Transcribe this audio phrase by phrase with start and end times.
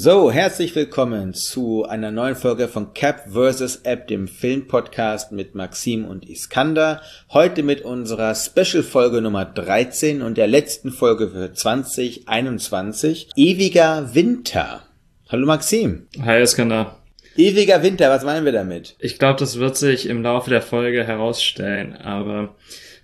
[0.00, 3.80] So, herzlich willkommen zu einer neuen Folge von Cap vs.
[3.82, 7.02] App, dem Filmpodcast mit Maxim und Iskander.
[7.30, 13.30] Heute mit unserer Special-Folge Nummer 13 und der letzten Folge für 2021.
[13.34, 14.84] Ewiger Winter.
[15.30, 16.06] Hallo Maxim.
[16.22, 17.00] Hi Iskander.
[17.36, 18.94] Ewiger Winter, was meinen wir damit?
[19.00, 22.54] Ich glaube, das wird sich im Laufe der Folge herausstellen, aber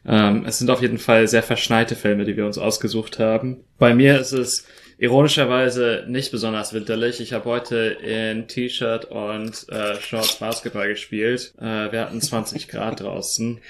[0.07, 3.65] ähm, es sind auf jeden Fall sehr verschneite Filme, die wir uns ausgesucht haben.
[3.81, 4.65] Bei mir ist es
[4.99, 7.21] ironischerweise nicht besonders winterlich.
[7.21, 11.53] Ich habe heute in T-Shirt und äh, Shorts Basketball gespielt.
[11.61, 13.61] Äh, wir hatten 20 Grad draußen.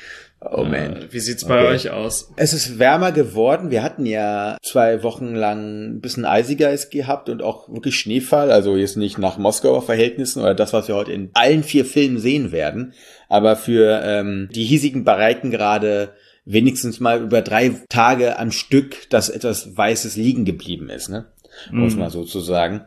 [0.41, 0.75] Oh man.
[0.75, 1.75] Äh, wie sieht's bei Okay.
[1.75, 2.31] euch aus?
[2.37, 3.71] Es ist wärmer geworden.
[3.71, 8.51] Wir hatten ja zwei Wochen lang ein bisschen eisiger es gehabt und auch wirklich Schneefall.
[8.51, 12.19] Also jetzt nicht nach Moskauer Verhältnissen oder das, was wir heute in allen vier Filmen
[12.19, 12.93] sehen werden.
[13.31, 16.11] Aber für ähm, die hiesigen Breitengrade
[16.45, 21.27] wenigstens mal über drei Tage am Stück, dass etwas Weißes liegen geblieben ist, ne?
[21.71, 22.01] Muss Mhm.
[22.01, 22.85] man so zu sagen.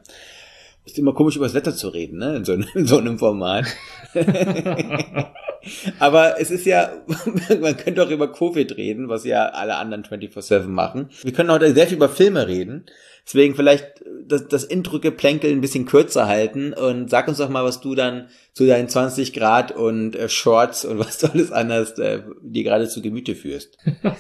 [0.85, 2.35] Ist immer komisch, über das Wetter zu reden, ne?
[2.37, 3.65] In so, in so einem Format.
[5.99, 6.91] Aber es ist ja,
[7.61, 11.09] man könnte auch über Covid reden, was ja alle anderen 24-7 machen.
[11.23, 12.85] Wir können heute sehr viel über Filme reden.
[13.27, 13.85] Deswegen vielleicht
[14.25, 18.29] das, das Intro-Geplänkel ein bisschen kürzer halten und sag uns doch mal, was du dann
[18.53, 22.87] zu deinen 20 Grad und äh, Shorts und was du alles anders äh, dir gerade
[22.87, 23.77] zu Gemüte führst.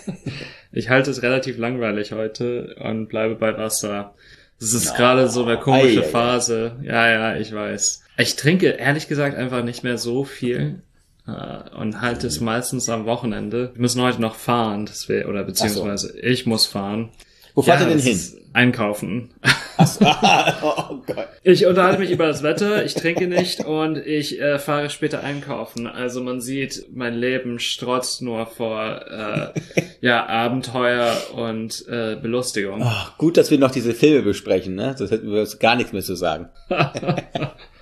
[0.73, 4.13] Ich halte es relativ langweilig heute und bleibe bei Wasser.
[4.59, 4.93] Es ist No.
[4.95, 6.07] gerade so eine komische Ei.
[6.07, 6.75] Phase.
[6.83, 8.03] Ja, ja, ich weiß.
[8.19, 10.81] Ich trinke ehrlich gesagt einfach nicht mehr so viel
[11.25, 13.71] äh, und halte es meistens am Wochenende.
[13.73, 17.09] Wir müssen heute noch fahren, das wär, oder beziehungsweise ich muss fahren.
[17.57, 18.19] Wo fahrt ihr denn hin?
[18.53, 19.33] Einkaufen.
[19.79, 21.27] oh Gott.
[21.41, 25.87] Ich unterhalte mich über das Wetter, ich trinke nicht und ich äh, fahre später einkaufen.
[25.87, 29.59] Also man sieht, mein Leben strotzt nur vor äh,
[30.01, 32.83] ja, Abenteuer und äh, Belustigung.
[32.83, 34.93] Ach, gut, dass wir noch diese Filme besprechen, ne?
[34.95, 36.49] Sonst hätten wir gar nichts mehr zu sagen.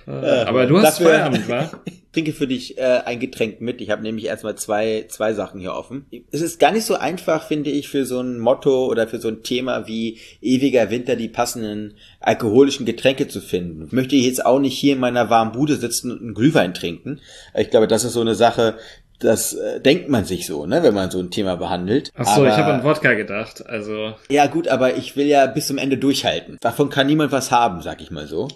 [0.06, 1.70] Aber du hast Feierabend, wa?
[2.16, 3.82] Ich trinke für dich äh, ein Getränk mit.
[3.82, 6.06] Ich habe nämlich erstmal zwei, zwei Sachen hier offen.
[6.32, 9.28] Es ist gar nicht so einfach, finde ich, für so ein Motto oder für so
[9.28, 13.84] ein Thema wie ewiger Winter die passenden alkoholischen Getränke zu finden.
[13.88, 17.20] Ich möchte jetzt auch nicht hier in meiner warmen Bude sitzen und einen Glühwein trinken.
[17.54, 18.76] Ich glaube, das ist so eine Sache,
[19.18, 22.12] das äh, denkt man sich so, ne, wenn man so ein Thema behandelt.
[22.16, 23.66] Ach so, ich Aber- habe an Wodka gedacht.
[23.66, 26.56] Also ja, gut, aber ich will ja bis zum Ende durchhalten.
[26.62, 28.48] Davon kann niemand was haben, sag ich mal so.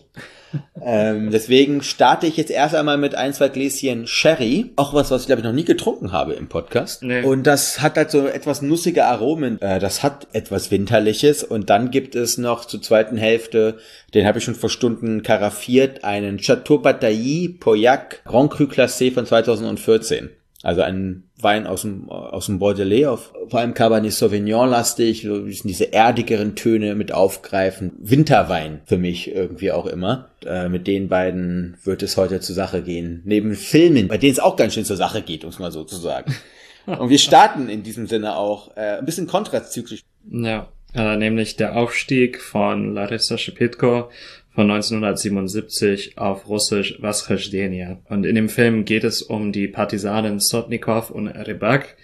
[0.84, 4.72] Ähm, deswegen starte ich jetzt erst einmal mit ein, zwei Gläschen Sherry.
[4.76, 7.02] Auch was, was ich glaube ich noch nie getrunken habe im Podcast.
[7.02, 7.22] Nee.
[7.22, 9.60] Und das hat halt so etwas nussige Aromen.
[9.60, 11.44] Äh, das hat etwas Winterliches.
[11.44, 13.78] Und dann gibt es noch zur zweiten Hälfte,
[14.14, 19.26] den habe ich schon vor Stunden karaffiert, einen Chateau Bataille Pauillac Grand Cru Classé von
[19.26, 20.30] 2014.
[20.62, 25.34] Also ein Wein aus dem, aus dem Bordelais, auf, vor allem Cabernet Sauvignon lastig, so
[25.37, 27.93] ein bisschen diese erdigeren Töne mit aufgreifen.
[27.98, 30.28] Winterwein für mich irgendwie auch immer.
[30.44, 33.22] Äh, mit den beiden wird es heute zur Sache gehen.
[33.25, 35.84] Neben Filmen, bei denen es auch ganz schön zur Sache geht, um es mal so
[35.84, 36.34] zu sagen.
[36.87, 40.03] Und wir starten in diesem Sinne auch äh, ein bisschen kontrazyklisch.
[40.31, 44.10] ja, äh, nämlich der Aufstieg von Larissa Shepitko
[44.55, 47.97] von 1977 auf Russisch Vaskhождение.
[48.07, 51.97] Und in dem Film geht es um die Partisanen Sotnikov und Rybak,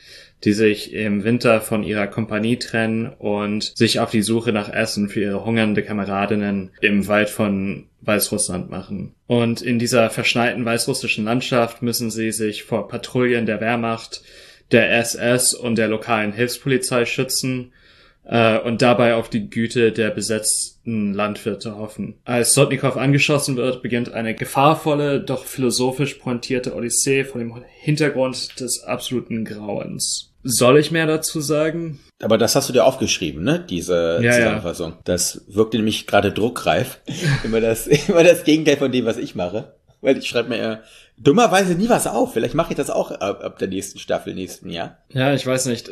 [0.44, 5.07] die sich im Winter von ihrer Kompanie trennen und sich auf die Suche nach Essen
[5.07, 9.13] für ihre hungernde Kameradinnen im Wald von Weißrussland machen.
[9.28, 14.23] Und in dieser verschneiten weißrussischen Landschaft müssen sie sich vor Patrouillen der Wehrmacht,
[14.72, 17.72] der SS und der lokalen Hilfspolizei schützen
[18.26, 22.19] äh, und dabei auf die Güte der besetzten Landwirte hoffen.
[22.25, 28.82] Als Sotnikow angeschossen wird, beginnt eine gefahrvolle, doch philosophisch pointierte Odyssee vor dem Hintergrund des
[28.84, 30.32] absoluten Grauens.
[30.42, 31.99] Soll ich mehr dazu sagen?
[32.23, 33.64] Aber das hast du dir aufgeschrieben, ne?
[33.69, 34.94] Diese Ja, Zusammenfassung.
[35.05, 37.00] Das wirkte nämlich gerade druckreif.
[37.44, 39.75] immer das, immer das Gegenteil von dem, was ich mache.
[40.00, 40.76] Weil ich schreibe mir äh,
[41.18, 42.34] dummerweise nie was auf.
[42.34, 44.98] Vielleicht mache ich das auch ab, ab der nächsten Staffel nächsten Jahr.
[45.10, 45.90] Ja, ich weiß nicht,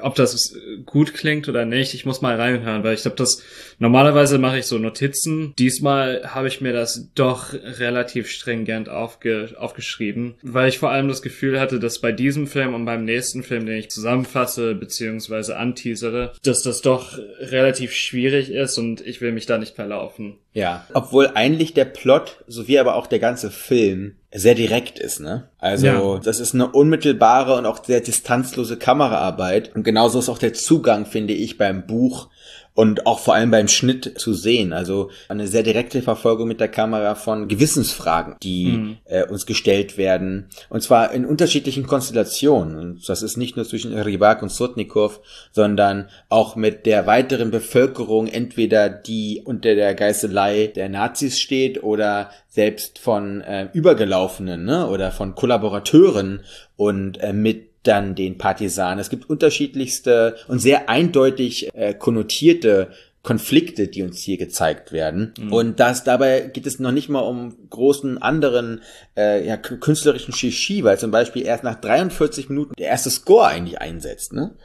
[0.00, 0.54] ob das
[0.84, 1.94] gut klingt oder nicht.
[1.94, 3.42] Ich muss mal reinhören, weil ich glaube, das
[3.78, 5.54] normalerweise mache ich so Notizen.
[5.58, 11.22] Diesmal habe ich mir das doch relativ stringent aufge, aufgeschrieben, weil ich vor allem das
[11.22, 16.32] Gefühl hatte, dass bei diesem Film und beim nächsten Film, den ich zusammenfasse beziehungsweise anteasere,
[16.42, 20.38] dass das doch relativ schwierig ist und ich will mich da nicht verlaufen.
[20.52, 20.86] Ja.
[20.92, 25.48] Obwohl eigentlich der Plot, sowie aber auch der ganze Film sehr direkt ist, ne?
[25.58, 26.18] Also Ja.
[26.18, 29.74] das ist eine unmittelbare und auch sehr distanzlose Kameraarbeit.
[29.74, 32.28] Und genauso ist auch der Zugang, finde ich, beim Buch
[32.74, 34.72] und auch vor allem beim Schnitt zu sehen.
[34.72, 40.48] Also eine sehr direkte Verfolgung mit der Kamera von Gewissensfragen, die äh, uns gestellt werden.
[40.70, 42.78] Und zwar in unterschiedlichen Konstellationen.
[42.78, 45.20] Und das ist nicht nur zwischen Rybak und Sotnikov,
[45.52, 52.30] sondern auch mit der weiteren Bevölkerung, entweder die unter der Geißelei der Nazis steht oder
[52.48, 54.88] selbst von äh, Übergelaufenen ne?
[54.88, 56.42] oder von Kollaborateuren
[56.76, 58.98] und äh, mit dann den Partisanen.
[58.98, 62.90] Es gibt unterschiedlichste und sehr eindeutig äh, konnotierte
[63.22, 65.32] Konflikte, die uns hier gezeigt werden.
[65.50, 68.82] Und das dabei geht es noch nicht mal um großen anderen
[69.16, 73.80] äh, ja, künstlerischen Shishi, weil zum Beispiel erst nach 43 Minuten der erste Score eigentlich
[73.80, 74.56] einsetzt, ne?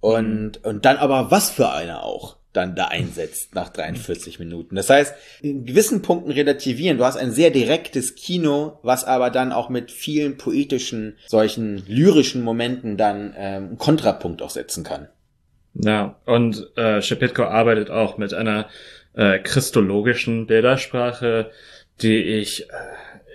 [0.00, 4.76] Und, und dann aber was für einer auch dann da einsetzt nach 43 Minuten.
[4.76, 6.98] Das heißt, in gewissen Punkten relativieren.
[6.98, 12.42] Du hast ein sehr direktes Kino, was aber dann auch mit vielen poetischen, solchen lyrischen
[12.42, 15.08] Momenten dann ähm, einen Kontrapunkt auch setzen kann.
[15.74, 18.68] Ja, und äh, Schepitko arbeitet auch mit einer
[19.14, 21.50] äh, christologischen Bildersprache,
[22.00, 22.74] die ich äh,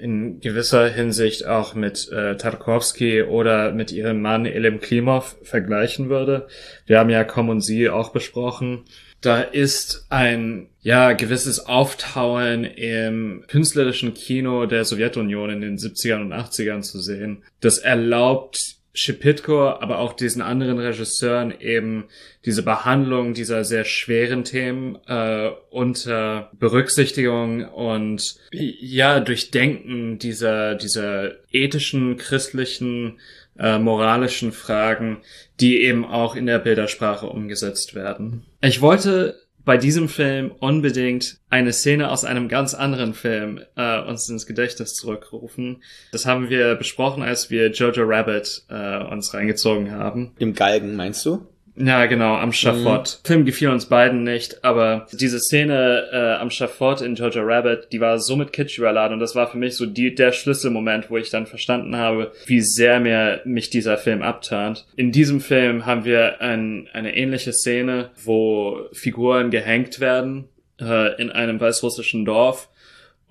[0.02, 6.48] in gewisser Hinsicht auch mit äh, Tarkovsky oder mit ihrem Mann Elim Klimov vergleichen würde.
[6.88, 8.86] Wir haben ja Komm und Sie auch besprochen.
[9.22, 16.34] Da ist ein ja gewisses Auftauen im künstlerischen Kino der Sowjetunion in den 70ern und
[16.34, 17.44] 80ern zu sehen.
[17.60, 22.06] Das erlaubt Schipitko, aber auch diesen anderen Regisseuren eben
[22.46, 32.18] diese Behandlung dieser sehr schweren Themen äh, unter Berücksichtigung und ja Durchdenken dieser dieser ethischen,
[32.18, 33.20] christlichen,
[33.58, 35.22] äh, moralischen Fragen,
[35.60, 38.46] die eben auch in der Bildersprache umgesetzt werden.
[38.62, 44.28] Ich wollte bei diesem Film unbedingt eine Szene aus einem ganz anderen Film äh, uns
[44.30, 45.84] ins Gedächtnis zurückrufen.
[46.12, 50.34] Das haben wir besprochen, als wir Jojo Rabbit äh, uns reingezogen haben.
[50.40, 51.48] Im Galgen, meinst du?
[51.84, 53.20] Ja, genau, am Schafott.
[53.24, 58.00] Film gefiel uns beiden nicht, aber diese Szene äh, am Schafott in Jojo Rabbit, die
[58.00, 61.18] war so mit Kitsch überladen und das war für mich so die, der Schlüsselmoment, wo
[61.18, 64.86] ich dann verstanden habe, wie sehr mir mich dieser Film abturnt.
[64.96, 70.50] In diesem Film haben wir ein, eine ähnliche Szene, wo Figuren gehängt werden
[70.80, 72.70] äh, in einem weißrussischen Dorf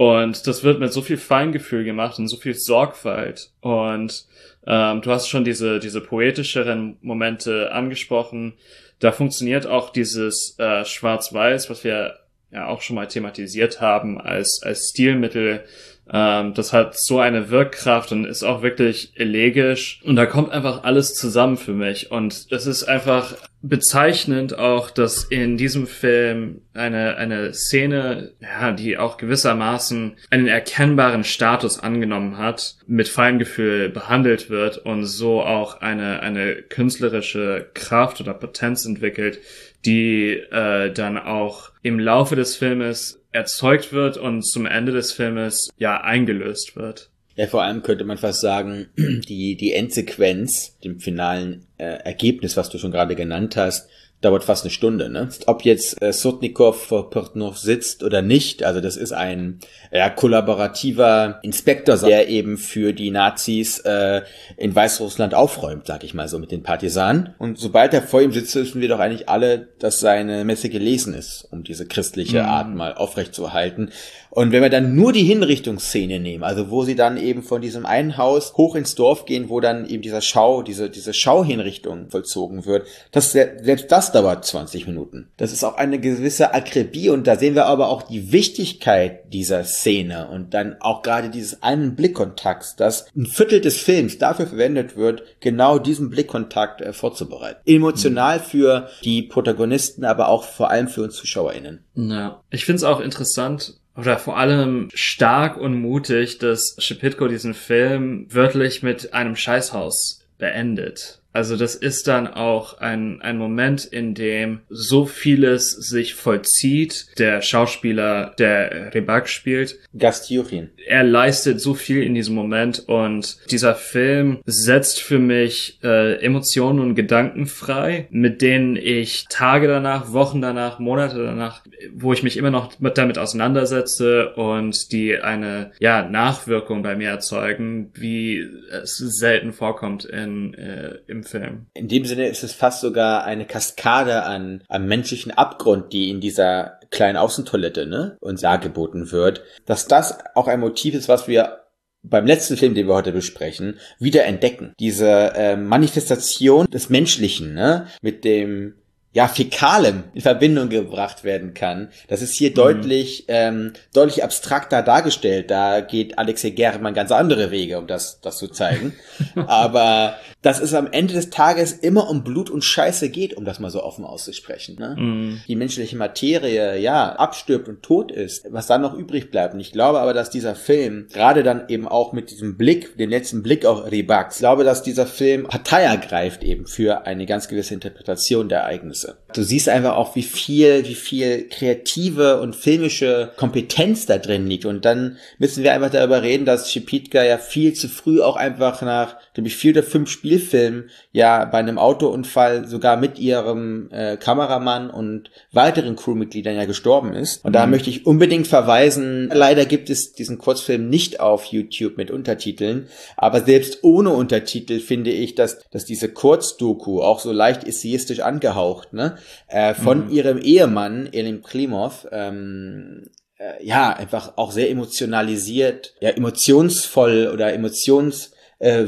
[0.01, 3.51] und das wird mit so viel Feingefühl gemacht und so viel Sorgfalt.
[3.61, 4.25] Und
[4.67, 8.55] ähm, du hast schon diese, diese poetischeren Momente angesprochen.
[8.99, 12.19] Da funktioniert auch dieses äh, Schwarz-Weiß, was wir
[12.51, 15.65] ja auch schon mal thematisiert haben, als, als Stilmittel.
[16.13, 20.01] Ähm, das hat so eine Wirkkraft und ist auch wirklich elegisch.
[20.05, 22.11] Und da kommt einfach alles zusammen für mich.
[22.11, 28.97] Und es ist einfach bezeichnend auch, dass in diesem Film eine, eine Szene, ja, die
[28.97, 36.21] auch gewissermaßen einen erkennbaren Status angenommen hat, mit Feingefühl behandelt wird und so auch eine,
[36.21, 39.39] eine künstlerische Kraft oder Potenz entwickelt,
[39.85, 45.71] die äh, dann auch im Laufe des Filmes erzeugt wird und zum Ende des Filmes
[45.77, 47.11] ja eingelöst wird.
[47.37, 52.71] Ja, vor allem könnte man fast sagen, die, die Endsequenz, dem finalen äh, Ergebnis, was
[52.71, 53.89] du schon gerade genannt hast,
[54.21, 55.09] dauert fast eine Stunde.
[55.09, 55.29] Ne?
[55.47, 61.39] Ob jetzt äh, Sotnikov vor Portnov sitzt oder nicht, also das ist ein ja, kollaborativer
[61.43, 64.23] Inspektor, der eben für die Nazis äh,
[64.57, 67.35] in Weißrussland aufräumt, sag ich mal so, mit den Partisanen.
[67.39, 71.15] Und sobald er vor ihm sitzt, wissen wir doch eigentlich alle, dass seine Messe gelesen
[71.15, 73.91] ist, um diese christliche Art mal aufrechtzuerhalten.
[74.31, 77.85] Und wenn wir dann nur die Hinrichtungsszene nehmen, also wo sie dann eben von diesem
[77.85, 82.65] einen Haus hoch ins Dorf gehen, wo dann eben dieser Schau, diese, diese Schauhinrichtung vollzogen
[82.65, 85.29] wird, das, selbst das dauert 20 Minuten.
[85.37, 89.65] Das ist auch eine gewisse Akribie und da sehen wir aber auch die Wichtigkeit dieser
[89.65, 94.97] Szene und dann auch gerade dieses einen Blickkontakts, dass ein Viertel des Films dafür verwendet
[94.97, 97.61] wird, genau diesen Blickkontakt äh, vorzubereiten.
[97.67, 101.85] Emotional für die Protagonisten, aber auch vor allem für uns ZuschauerInnen.
[101.95, 102.43] Ja.
[102.51, 108.27] Ich finde es auch interessant oder vor allem stark und mutig, dass Schipitko diesen Film
[108.31, 111.20] wörtlich mit einem Scheißhaus beendet.
[111.33, 117.07] Also das ist dann auch ein, ein Moment, in dem so vieles sich vollzieht.
[117.19, 120.71] Der Schauspieler, der Rebak spielt, Gastjurin.
[120.87, 126.81] er leistet so viel in diesem Moment und dieser Film setzt für mich äh, Emotionen
[126.81, 131.63] und Gedanken frei, mit denen ich Tage danach, Wochen danach, Monate danach,
[131.95, 137.11] wo ich mich immer noch mit damit auseinandersetze und die eine ja Nachwirkung bei mir
[137.11, 141.67] erzeugen, wie es selten vorkommt in äh, im Film.
[141.75, 146.21] In dem Sinne ist es fast sogar eine Kaskade an, am menschlichen Abgrund, die in
[146.21, 149.43] dieser kleinen Außentoilette, ne, uns dargeboten wird.
[149.67, 151.61] Dass das auch ein Motiv ist, was wir
[152.03, 154.73] beim letzten Film, den wir heute besprechen, wieder entdecken.
[154.81, 157.87] Diese äh, Manifestation des Menschlichen, ne?
[158.01, 158.80] Mit dem
[159.13, 161.89] ja, Fäkalem in Verbindung gebracht werden kann.
[162.07, 162.55] Das ist hier mhm.
[162.55, 165.51] deutlich, ähm, deutlich abstrakter dargestellt.
[165.51, 168.95] Da geht Alexei German ganz andere Wege, um das, das zu zeigen.
[169.35, 173.59] Aber dass es am Ende des Tages immer um Blut und Scheiße geht, um das
[173.59, 174.77] mal so offen auszusprechen.
[174.79, 174.95] Ne?
[174.97, 175.41] Mhm.
[175.49, 179.55] Die menschliche Materie, ja, abstirbt und tot ist, was dann noch übrig bleibt.
[179.55, 183.11] Und ich glaube aber, dass dieser Film, gerade dann eben auch mit diesem Blick, dem
[183.11, 187.49] letzten Blick auf Ribax, ich glaube, dass dieser Film Partei ergreift eben für eine ganz
[187.49, 189.00] gewisse Interpretation der Ereignisse.
[189.05, 189.17] Ereignisse.
[189.33, 194.65] Du siehst einfach auch, wie viel, wie viel kreative und filmische Kompetenz da drin liegt.
[194.65, 198.83] Und dann müssen wir einfach darüber reden, dass Schepitka ja viel zu früh auch einfach
[198.83, 204.17] nach, glaube ich, vier oder fünf Spielfilmen ja bei einem Autounfall sogar mit ihrem äh,
[204.17, 207.45] Kameramann und weiteren Crewmitgliedern ja gestorben ist.
[207.45, 207.73] Und da mhm.
[207.73, 213.41] möchte ich unbedingt verweisen, leider gibt es diesen Kurzfilm nicht auf YouTube mit Untertiteln, aber
[213.43, 219.17] selbst ohne Untertitel finde ich, dass, dass diese Kurzdoku auch so leicht essayistisch angehaucht ne?
[219.47, 220.11] Äh, von mhm.
[220.11, 228.40] ihrem Ehemann, Elim Klimov, ähm, äh, ja, einfach auch sehr emotionalisiert, ja, emotionsvoll oder emotionswürdigt
[228.61, 228.85] äh,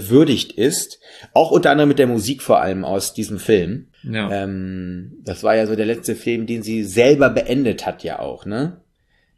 [0.57, 1.01] ist.
[1.33, 3.89] Auch unter anderem mit der Musik vor allem aus diesem Film.
[4.05, 4.31] Ja.
[4.31, 8.47] Ähm, das war ja so der letzte Film, den sie selber beendet hat ja auch,
[8.47, 8.79] ne?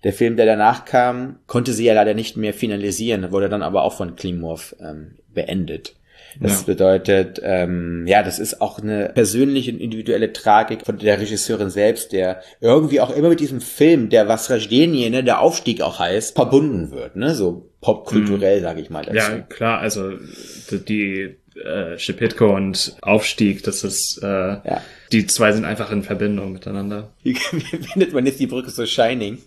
[0.03, 3.85] Der Film, der danach kam, konnte sie ja leider nicht mehr finalisieren, wurde dann aber
[3.85, 5.95] auch von Klimov ähm, beendet.
[6.41, 6.67] Das ja.
[6.67, 12.13] bedeutet, ähm, ja, das ist auch eine persönliche und individuelle Tragik von der Regisseurin selbst,
[12.13, 16.35] der irgendwie auch immer mit diesem Film, der was Rajdenie, ne, der Aufstieg auch heißt,
[16.35, 18.63] verbunden wird, ne, so popkulturell, mhm.
[18.63, 19.05] sage ich mal.
[19.05, 19.17] Dazu.
[19.17, 20.13] Ja, klar, also
[20.71, 24.83] die äh, Schepitko und Aufstieg, das ist äh, ja.
[25.13, 27.13] die zwei sind einfach in Verbindung miteinander.
[27.23, 29.39] Wie, wie findet man jetzt die Brücke so Shining?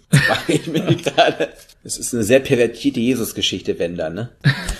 [0.48, 1.50] ich mir gerade.
[1.84, 4.29] Das ist eine sehr pervertierte Jesus-Geschichte, wenn dann, ne?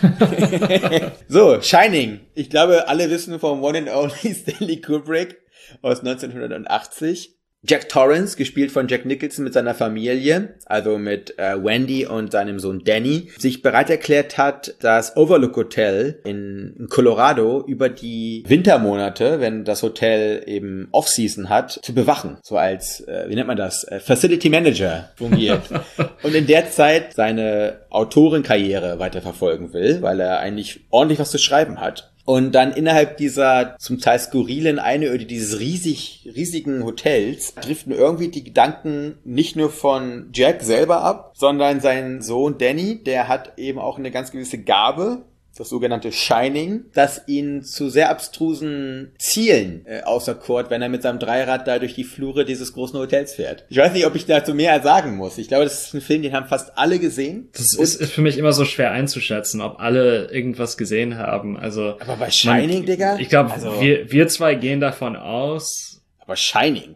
[1.28, 2.20] so, Shining.
[2.36, 5.38] Ich glaube, alle wissen vom One and Only Stanley Kubrick
[5.82, 7.37] aus 1980.
[7.64, 12.60] Jack Torrance, gespielt von Jack Nicholson mit seiner Familie, also mit äh, Wendy und seinem
[12.60, 19.66] Sohn Danny, sich bereit erklärt hat, das Overlook Hotel in Colorado über die Wintermonate, wenn
[19.66, 22.38] das Hotel eben Off-Season hat, zu bewachen.
[22.44, 25.64] So als, äh, wie nennt man das, äh, Facility Manager fungiert.
[26.24, 31.82] und in der Zeit seine Autorenkarriere weiterverfolgen will, weil er eigentlich ordentlich was zu schreiben
[31.82, 32.12] hat.
[32.27, 38.43] Und dann innerhalb dieser zum Teil skurrilen Einöde dieses riesig, riesigen Hotels driften irgendwie die
[38.43, 43.98] Gedanken nicht nur von Jack selber ab, sondern sein Sohn Danny, der hat eben auch
[43.98, 45.24] eine ganz gewisse Gabe,
[45.60, 51.20] das sogenannte Shining, das ihn zu sehr abstrusen Zielen äh, auserkort, wenn er mit seinem
[51.20, 53.66] Dreirad da durch die Flure dieses großen Hotels fährt.
[53.70, 55.38] Ich weiß nicht, ob ich dazu mehr sagen muss.
[55.38, 57.50] Ich glaube, das ist ein Film, den haben fast alle gesehen.
[57.54, 61.58] Das ist, ist für mich immer so schwer einzuschätzen, ob alle irgendwas gesehen haben.
[61.58, 63.18] Also, aber bei Shining, man, Digga?
[63.18, 66.02] Ich glaube, also, wir, wir zwei gehen davon aus.
[66.20, 66.96] Aber Shining,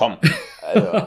[0.00, 0.16] komm.
[0.62, 1.06] Also,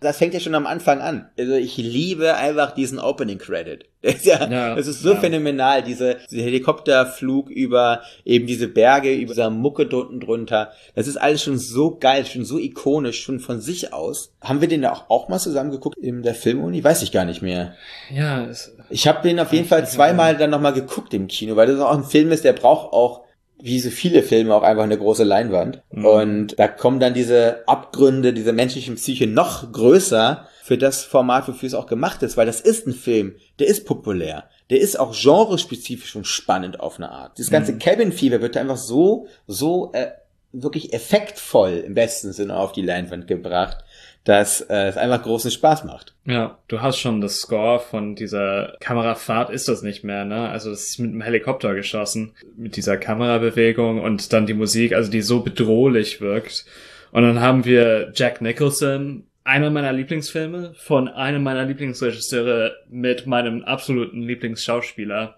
[0.00, 1.28] das fängt ja schon am Anfang an.
[1.38, 3.84] Also ich liebe einfach diesen Opening Credit.
[4.02, 5.20] Das ist, ja, ja das ist so ja.
[5.20, 10.72] phänomenal, diese, diese Helikopterflug über eben diese Berge, über dieser Mucke unten drunter.
[10.94, 14.32] Das ist alles schon so geil, schon so ikonisch, schon von sich aus.
[14.40, 16.82] Haben wir den auch, auch mal zusammen geguckt in der Filmuni?
[16.82, 17.74] Weiß ich gar nicht mehr.
[18.10, 18.46] Ja.
[18.46, 21.78] Es, ich habe den auf jeden Fall zweimal dann nochmal geguckt im Kino, weil das
[21.78, 23.26] auch ein Film ist, der braucht auch
[23.62, 25.82] wie so viele Filme auch einfach eine große Leinwand.
[25.90, 26.04] Mhm.
[26.04, 31.66] Und da kommen dann diese Abgründe dieser menschlichen Psyche noch größer für das Format, wofür
[31.66, 34.44] es auch gemacht ist, weil das ist ein Film, der ist populär.
[34.70, 37.38] Der ist auch genrespezifisch und spannend auf eine Art.
[37.38, 37.78] Das ganze mhm.
[37.80, 40.08] Cabin Fever wird einfach so, so äh,
[40.52, 43.78] wirklich effektvoll im besten Sinne auf die Leinwand gebracht,
[44.24, 46.14] dass äh, es einfach großen Spaß macht.
[46.26, 50.48] Ja, du hast schon das Score von dieser Kamerafahrt ist das nicht mehr, ne?
[50.48, 55.10] Also es ist mit einem Helikopter geschossen, mit dieser Kamerabewegung und dann die Musik, also
[55.10, 56.66] die so bedrohlich wirkt.
[57.12, 63.64] Und dann haben wir Jack Nicholson, einer meiner Lieblingsfilme von einem meiner Lieblingsregisseure mit meinem
[63.64, 65.36] absoluten Lieblingsschauspieler.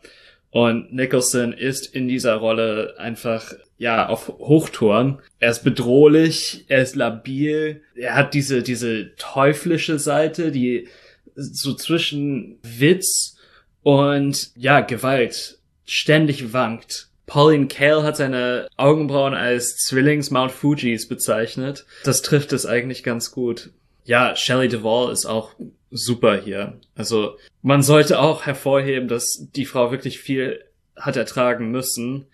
[0.50, 5.18] Und Nicholson ist in dieser Rolle einfach, ja, auf Hochtouren.
[5.40, 10.86] Er ist bedrohlich, er ist labil, er hat diese, diese teuflische Seite, die
[11.34, 13.38] so zwischen Witz
[13.82, 17.08] und, ja, Gewalt ständig wankt.
[17.26, 21.84] Pauline Kael hat seine Augenbrauen als Zwillings Mount Fujis bezeichnet.
[22.04, 23.70] Das trifft es eigentlich ganz gut.
[24.04, 25.54] Ja, Shelley Duvall ist auch
[25.90, 26.78] super hier.
[26.94, 30.60] Also man sollte auch hervorheben, dass die Frau wirklich viel
[30.96, 32.26] hat ertragen müssen,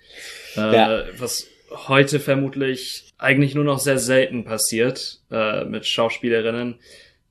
[0.57, 1.05] äh, ja.
[1.19, 6.77] was heute vermutlich eigentlich nur noch sehr selten passiert äh, mit Schauspielerinnen,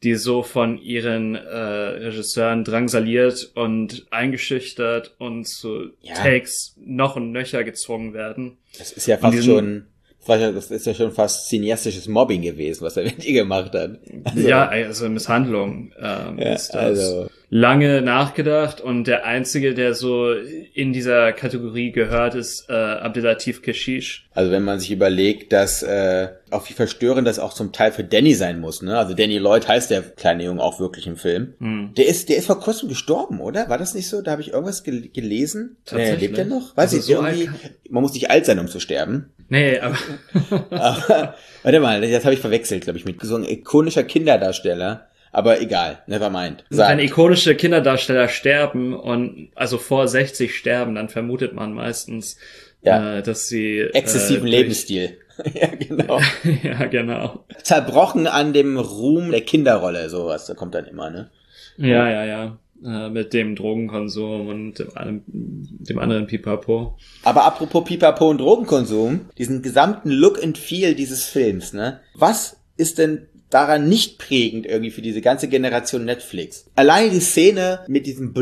[0.04, 6.14] die so von ihren äh, Regisseuren drangsaliert und eingeschüchtert und zu Ja.
[6.14, 8.58] Takes noch und nöcher gezwungen werden.
[8.78, 9.88] Das ist ja fast schon,
[10.26, 14.00] das ist ja schon fast cineastisches Mobbing gewesen, was er mit ihr gemacht hat.
[14.26, 16.76] Also, ja, also Misshandlung ähm, Ja, ist das.
[16.84, 23.62] also- Lange nachgedacht und der einzige, der so in dieser Kategorie gehört, ist äh, Abdelatif
[23.62, 24.28] Keshish.
[24.34, 28.04] Also wenn man sich überlegt, dass äh, auch wie verstörend das auch zum Teil für
[28.04, 28.98] Danny sein muss, ne?
[28.98, 31.54] Also Danny Lloyd heißt der kleine Junge auch wirklich im Film.
[31.60, 31.94] Hm.
[31.98, 33.70] Der ist, der ist vor kurzem gestorben, oder?
[33.70, 34.22] War das nicht so?
[34.22, 35.78] Da habe ich irgendwas gel gelesen.
[35.86, 36.18] Tatsächlich?
[36.24, 36.76] Äh, lebt er noch?
[36.78, 37.50] Weiß Also ich so irgendwie.
[37.90, 39.32] Man muss nicht alt sein, um zu sterben.
[39.50, 39.98] Nee, aber
[40.72, 45.08] Aber, warte mal, das habe ich verwechselt, glaube ich, mit so ein ikonischer Kinderdarsteller.
[45.32, 46.64] Aber egal, never mind.
[46.70, 46.90] Sag.
[46.90, 52.38] wenn ikonische Kinderdarsteller sterben und also vor 60 sterben, dann vermutet man meistens,
[52.82, 53.18] Ja.
[53.18, 55.18] äh, dass sie Exzessiven äh, Lebensstil.
[55.54, 56.20] ja, genau.
[56.64, 57.46] ja, genau.
[57.64, 60.46] Zerbrochen an dem Ruhm der Kinderrolle, sowas.
[60.46, 61.30] Da kommt dann immer, ne?
[61.78, 62.58] Ja, ja, ja.
[62.84, 66.96] Äh, mit dem Drogenkonsum und dem, anderen- dem anderen Pipapo.
[67.24, 72.02] Aber apropos Pipapo und Drogenkonsum, diesen gesamten Look and Feel dieses Films, ne?
[72.14, 76.70] Was ist denn daran nicht prägend irgendwie für diese ganze Generation Netflix?
[76.76, 78.34] Allein die Szene mit diesem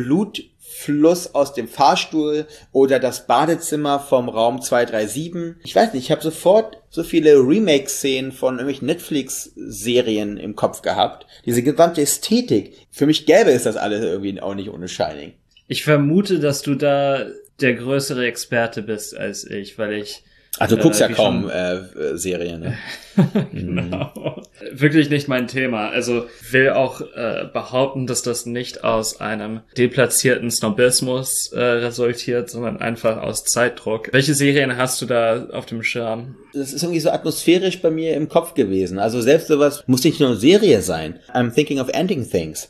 [0.86, 5.56] Blutfluss aus dem Fahrstuhl oder das Badezimmer vom Raum 237.
[5.64, 11.26] Ich weiß nicht, ich habe sofort so viele Remake-Szenen von irgendwelchen Netflix-Serien im Kopf gehabt.
[11.46, 12.74] Diese gesamte Ästhetik.
[12.92, 15.34] Für mich gäbe es das alles irgendwie auch nicht ohne Shining.
[15.68, 17.26] Ich vermute, dass du da
[17.62, 20.24] der größere Experte bist als ich, weil ich
[20.60, 22.78] Also du guckst Äh, ja wie kaum schon- äh, Serien, ne?
[23.52, 24.42] genau.
[24.72, 25.90] Wirklich nicht mein Thema.
[25.90, 32.78] Also will auch äh, behaupten, dass das nicht aus einem deplatzierten Snobismus äh, resultiert, sondern
[32.78, 34.10] einfach aus Zeitdruck.
[34.12, 36.36] Welche Serien hast du da auf dem Schirm?
[36.56, 38.98] das ist irgendwie so atmosphärisch bei mir im Kopf gewesen.
[38.98, 41.20] Also selbst sowas muss nicht nur eine Serie sein.
[41.34, 42.70] I'm thinking of ending things.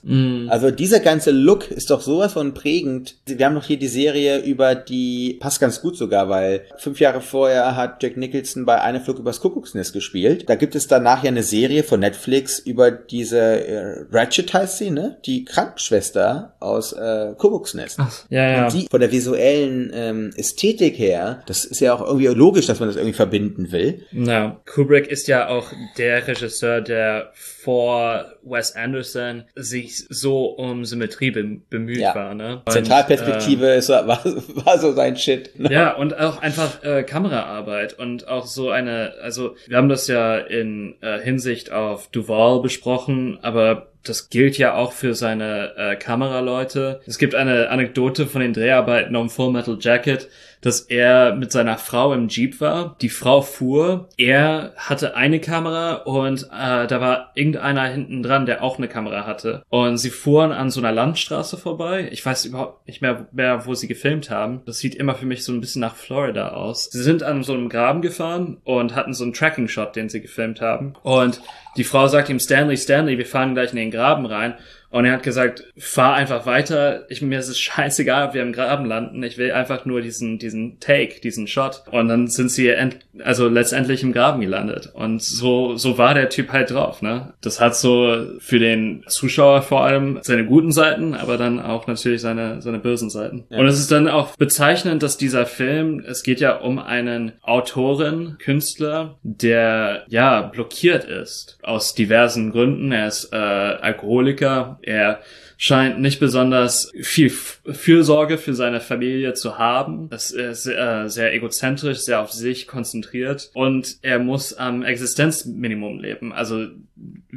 [0.49, 3.15] Also dieser ganze Look ist doch sowas von prägend.
[3.25, 7.21] Wir haben noch hier die Serie über die, passt ganz gut sogar, weil fünf Jahre
[7.21, 10.34] vorher hat Jack Nicholson bei Eine Flug übers Kuckucksnest gespielt.
[10.43, 14.91] Da gibt es danach ja eine Serie von Netflix über diese, äh, Ratchet heißt sie,
[14.91, 15.17] ne?
[15.25, 17.99] Die Krankenschwester aus äh, Kuckucksnest.
[18.29, 18.65] Ja, ja.
[18.65, 22.79] Und die von der visuellen ähm, Ästhetik her, das ist ja auch irgendwie logisch, dass
[22.79, 24.03] man das irgendwie verbinden will.
[24.11, 27.31] Ja, Kubrick ist ja auch der Regisseur, der
[27.65, 32.13] vor Wes Anderson sich so um Symmetrie bem- bemüht Ja.
[32.13, 32.35] war.
[32.35, 32.61] Ne?
[32.63, 34.23] Und, Zentralperspektive ist, so- war,
[34.65, 35.59] war so sein Shit.
[35.59, 35.71] Ne?
[35.71, 40.37] Ja, und auch einfach äh, Kameraarbeit und auch so eine, also wir haben das ja
[40.37, 47.01] in äh, Hinsicht auf Duval besprochen, aber das gilt ja auch für seine äh, Kameraleute.
[47.05, 50.29] Es gibt eine Anekdote von den Dreharbeiten um Full Metal Jacket,
[50.61, 52.95] dass er mit seiner Frau im Jeep war.
[53.01, 58.63] Die Frau fuhr, er hatte eine Kamera und äh, da war irgendeiner hinten dran, der
[58.63, 59.63] auch eine Kamera hatte.
[59.69, 62.09] Und sie fuhren an so einer Landstraße vorbei.
[62.11, 64.61] Ich weiß überhaupt nicht mehr, mehr, wo sie gefilmt haben.
[64.65, 66.89] Das sieht immer für mich so ein bisschen nach Florida aus.
[66.91, 70.61] Sie sind an so einem Graben gefahren und hatten so einen Tracking-Shot, den sie gefilmt
[70.61, 70.93] haben.
[71.03, 71.41] Und
[71.77, 74.55] die Frau sagt ihm, Stanley, Stanley, wir fahren gleich in den Graben rein.
[74.89, 77.05] Und er hat gesagt, fahr einfach weiter.
[77.09, 79.23] Ich, mir ist es scheißegal, ob wir im Graben landen.
[79.23, 81.83] Ich will einfach nur diesen, diesen Take, diesen Shot.
[81.91, 84.91] Und dann sind sie end, also letztendlich im Graben gelandet.
[84.93, 87.33] Und so, so war der Typ halt drauf, ne?
[87.41, 92.21] Das hat so für den Zuschauer vor allem seine guten Seiten, aber dann auch natürlich
[92.21, 93.45] seine, seine bösen Seiten.
[93.49, 98.37] Und es ist dann auch bezeichnend, dass dieser Film, es geht ja um einen Autoren,
[98.39, 101.57] Künstler, der, ja, blockiert ist.
[101.63, 102.91] Aus diversen Gründen.
[102.91, 104.79] Er ist äh, Alkoholiker.
[104.85, 105.21] Er
[105.57, 110.09] scheint nicht besonders viel Fürsorge für seine Familie zu haben.
[110.11, 116.33] Es ist äh, sehr egozentrisch, sehr auf sich konzentriert und er muss am Existenzminimum leben.
[116.33, 116.67] Also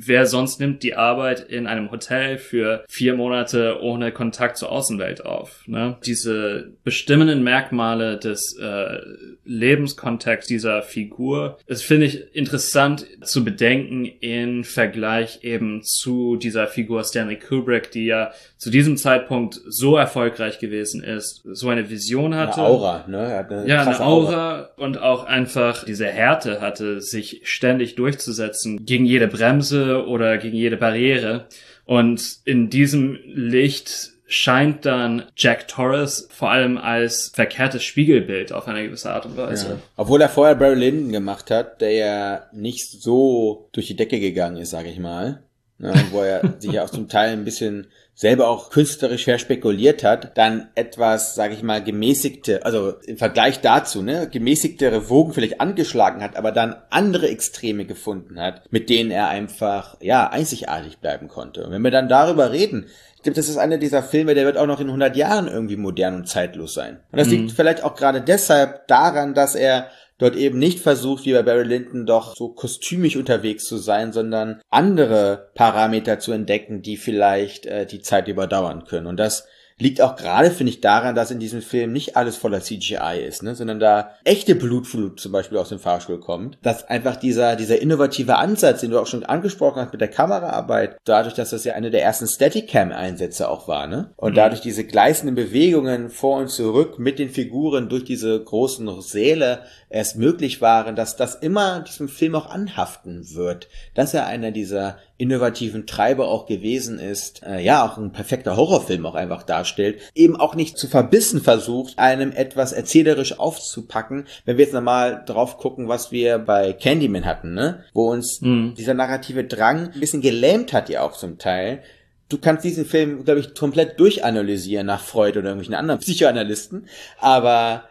[0.06, 5.24] wer sonst nimmt die Arbeit in einem Hotel für vier Monate ohne Kontakt zur Außenwelt
[5.24, 5.64] auf?
[5.66, 5.96] Ne?
[6.04, 8.98] Diese bestimmenden Merkmale des äh,
[9.44, 17.02] Lebenskontexts dieser Figur, das finde ich interessant zu bedenken in Vergleich eben zu dieser Figur
[17.04, 22.48] Stanley Kubrick, die ja zu diesem Zeitpunkt so erfolgreich gewesen ist, so eine Vision Eine
[22.48, 22.60] hatte.
[22.60, 23.46] Aura, ne?
[23.48, 29.04] Eine Ja, eine krasse Aura und auch einfach diese Härte hatte, sich ständig durchzusetzen gegen
[29.04, 31.46] jede Bremse oder gegen jede Barriere.
[31.84, 38.84] Und in diesem Licht scheint dann Jack Torres vor allem als verkehrtes Spiegelbild auf eine
[38.84, 39.68] gewisse Art und Weise.
[39.68, 39.78] Ja.
[39.96, 44.58] Obwohl er vorher Barry Lyndon gemacht hat, der ja nicht so durch die Decke gegangen
[44.58, 45.42] ist, sage ich mal.
[45.78, 50.36] Ne, wo er sich ja auch zum Teil ein bisschen selber auch künstlerisch verspekuliert hat,
[50.36, 56.20] dann etwas, sage ich mal, gemäßigte, also im Vergleich dazu, ne, gemäßigtere Wogen vielleicht angeschlagen
[56.20, 61.64] hat, aber dann andere Extreme gefunden hat, mit denen er einfach, ja, einzigartig bleiben konnte.
[61.64, 64.56] Und wenn wir dann darüber reden, ich glaube, das ist einer dieser Filme, der wird
[64.56, 66.98] auch noch in 100 Jahren irgendwie modern und zeitlos sein.
[67.12, 67.34] Und das mhm.
[67.34, 69.88] liegt vielleicht auch gerade deshalb daran, dass er
[70.18, 74.60] dort eben nicht versucht, wie bei Barry Lyndon doch so kostümig unterwegs zu sein, sondern
[74.68, 79.06] andere Parameter zu entdecken, die vielleicht äh, die Zeit überdauern können.
[79.06, 79.46] Und das
[79.78, 83.42] liegt auch gerade, finde ich, daran, dass in diesem Film nicht alles voller CGI ist,
[83.42, 86.58] ne, sondern da echte Blutflut zum Beispiel aus dem Fahrstuhl kommt.
[86.62, 90.98] Dass einfach dieser, dieser innovative Ansatz, den du auch schon angesprochen hast mit der Kameraarbeit,
[91.04, 94.10] dadurch, dass das ja eine der ersten Steadicam-Einsätze auch war, ne?
[94.16, 94.36] Und mhm.
[94.36, 99.60] dadurch diese gleißenden Bewegungen vor und zurück mit den Figuren durch diese großen Säle
[99.90, 104.98] erst möglich waren, dass das immer diesem Film auch anhaften wird, dass er einer dieser
[105.18, 110.36] innovativen Treiber auch gewesen ist, äh, ja, auch ein perfekter Horrorfilm auch einfach darstellt, eben
[110.36, 115.88] auch nicht zu verbissen versucht, einem etwas erzählerisch aufzupacken, wenn wir jetzt nochmal drauf gucken,
[115.88, 117.84] was wir bei Candyman hatten, ne?
[117.92, 118.74] Wo uns mhm.
[118.78, 121.82] dieser narrative Drang ein bisschen gelähmt hat ja auch zum Teil,
[122.28, 126.86] du kannst diesen Film, glaube ich, komplett durchanalysieren nach Freud oder irgendwelchen anderen Psychoanalysten,
[127.18, 127.87] aber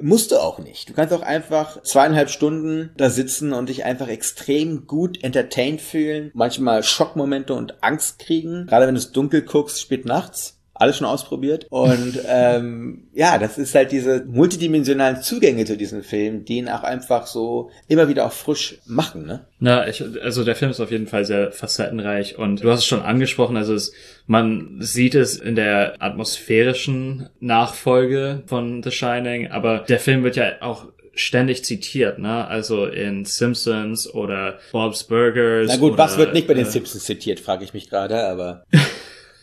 [0.00, 0.88] musst du auch nicht.
[0.88, 6.30] Du kannst auch einfach zweieinhalb Stunden da sitzen und dich einfach extrem gut entertained fühlen,
[6.34, 11.06] manchmal Schockmomente und Angst kriegen, gerade wenn du es dunkel guckst, spät nachts alles schon
[11.06, 11.66] ausprobiert.
[11.70, 16.82] Und ähm, ja, das ist halt diese multidimensionalen Zugänge zu diesem Film, die ihn auch
[16.82, 19.46] einfach so immer wieder auch frisch machen, ne?
[19.58, 22.86] Na, ich, also der Film ist auf jeden Fall sehr facettenreich und du hast es
[22.86, 23.92] schon angesprochen, also es,
[24.26, 30.60] man sieht es in der atmosphärischen Nachfolge von The Shining, aber der Film wird ja
[30.60, 32.46] auch ständig zitiert, ne?
[32.46, 35.68] Also in Simpsons oder Bob's Burgers.
[35.68, 38.22] Na gut, oder, was wird nicht bei den äh, Simpsons zitiert, frage ich mich gerade,
[38.24, 38.64] aber.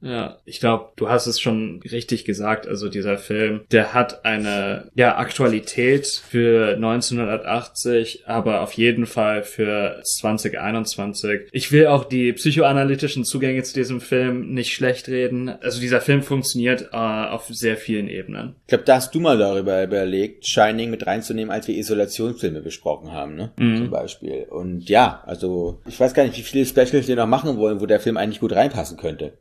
[0.00, 2.66] Ja, ich glaube, du hast es schon richtig gesagt.
[2.68, 10.00] Also dieser Film, der hat eine ja Aktualität für 1980, aber auf jeden Fall für
[10.02, 11.48] 2021.
[11.52, 15.48] Ich will auch die psychoanalytischen Zugänge zu diesem Film nicht schlecht reden.
[15.48, 18.56] Also dieser Film funktioniert äh, auf sehr vielen Ebenen.
[18.62, 23.12] Ich glaube, da hast du mal darüber überlegt, Shining mit reinzunehmen, als wir Isolationsfilme besprochen
[23.12, 23.52] haben, ne?
[23.58, 23.76] Mhm.
[23.76, 24.46] Zum Beispiel.
[24.50, 27.86] Und ja, also ich weiß gar nicht, wie viele Specials wir noch machen wollen, wo
[27.86, 29.32] der Film eigentlich gut reinpassen könnte.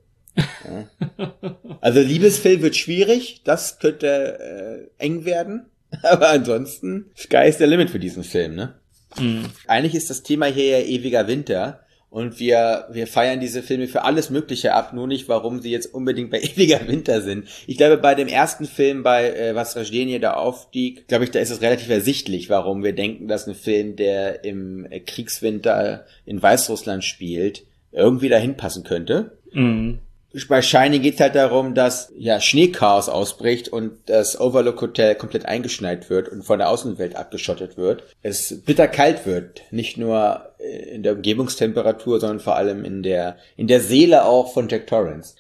[1.81, 5.67] Also Liebesfilm wird schwierig, das könnte äh, eng werden.
[6.03, 8.73] Aber ansonsten, Sky is the limit für diesen Film, ne?
[9.19, 9.45] Mhm.
[9.67, 11.81] Eigentlich ist das Thema hier ja ewiger Winter.
[12.09, 15.93] Und wir, wir feiern diese Filme für alles Mögliche ab, nur nicht, warum sie jetzt
[15.93, 17.47] unbedingt bei ewiger Winter sind.
[17.67, 21.39] Ich glaube, bei dem ersten Film, bei äh, Was Rajdenje da aufstieg, glaube ich, da
[21.39, 26.41] ist es relativ ersichtlich, warum wir denken, dass ein Film, der im äh, Kriegswinter in
[26.41, 29.37] Weißrussland spielt, irgendwie dahin passen könnte.
[29.51, 29.99] Mhm
[30.47, 35.45] bei Shining geht es halt darum, dass ja Schneechaos ausbricht und das Overlook Hotel komplett
[35.45, 38.03] eingeschneit wird und von der Außenwelt abgeschottet wird.
[38.21, 40.53] Es bitterkalt wird, nicht nur
[40.91, 45.35] in der Umgebungstemperatur, sondern vor allem in der in der Seele auch von Jack Torrance.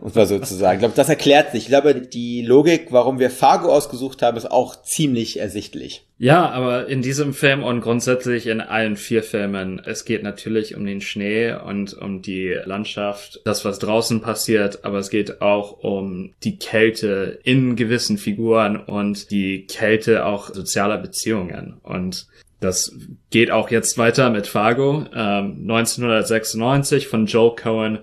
[0.00, 0.76] Muss man sozusagen.
[0.76, 1.62] Ich glaube, das erklärt sich.
[1.62, 6.06] Ich glaube, die Logik, warum wir Fargo ausgesucht haben, ist auch ziemlich ersichtlich.
[6.18, 10.86] Ja, aber in diesem Film und grundsätzlich in allen vier Filmen, es geht natürlich um
[10.86, 16.32] den Schnee und um die Landschaft, das, was draußen passiert, aber es geht auch um
[16.44, 21.78] die Kälte in gewissen Figuren und die Kälte auch sozialer Beziehungen.
[21.82, 22.28] Und
[22.60, 22.96] das
[23.30, 27.98] geht auch jetzt weiter mit Fargo, ähm, 1996 von Joel Cohen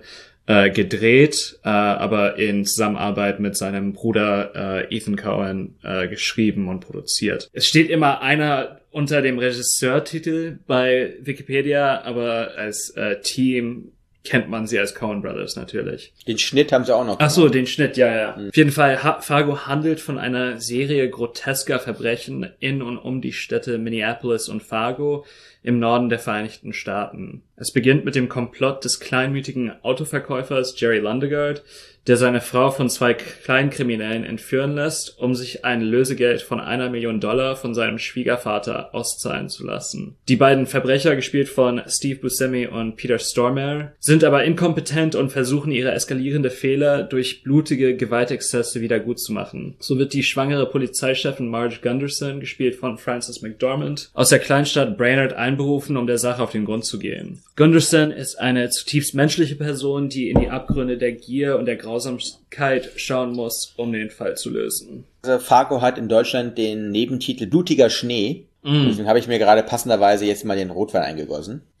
[0.46, 6.80] äh, gedreht, äh, aber in Zusammenarbeit mit seinem Bruder äh, Ethan Cohen äh, geschrieben und
[6.80, 7.48] produziert.
[7.52, 13.92] Es steht immer einer unter dem Regisseurtitel bei Wikipedia, aber als äh, Team
[14.24, 16.12] kennt man sie als Coen Brothers natürlich.
[16.26, 17.16] Den Schnitt haben sie auch noch.
[17.18, 18.36] Ach so, den Schnitt, ja, ja.
[18.36, 18.48] Mhm.
[18.48, 23.32] Auf jeden Fall, ha Fargo handelt von einer Serie grotesker Verbrechen in und um die
[23.32, 25.24] Städte Minneapolis und Fargo
[25.62, 27.42] im Norden der Vereinigten Staaten.
[27.56, 31.62] Es beginnt mit dem Komplott des kleinmütigen Autoverkäufers Jerry Lundegaard,
[32.06, 37.20] der seine Frau von zwei Kleinkriminellen entführen lässt, um sich ein Lösegeld von einer Million
[37.20, 40.16] Dollar von seinem Schwiegervater auszahlen zu lassen.
[40.28, 45.70] Die beiden Verbrecher, gespielt von Steve Buscemi und Peter Stormare, sind aber inkompetent und versuchen
[45.70, 49.76] ihre eskalierende Fehler durch blutige Gewaltexzesse wieder gut zu machen.
[49.78, 55.34] So wird die schwangere Polizeichefin Marge Gunderson, gespielt von Frances McDormand, aus der Kleinstadt Brainerd
[55.34, 57.42] einberufen, um der Sache auf den Grund zu gehen.
[57.56, 62.90] Gunderson ist eine zutiefst menschliche Person, die in die Abgründe der Gier und der Grausamkeit
[62.96, 65.04] schauen muss, um den Fall zu lösen.
[65.22, 68.86] Also Fargo hat in Deutschland den Nebentitel Blutiger Schnee Mm.
[68.86, 71.62] Deswegen habe ich mir gerade passenderweise jetzt mal den Rotwein eingegossen.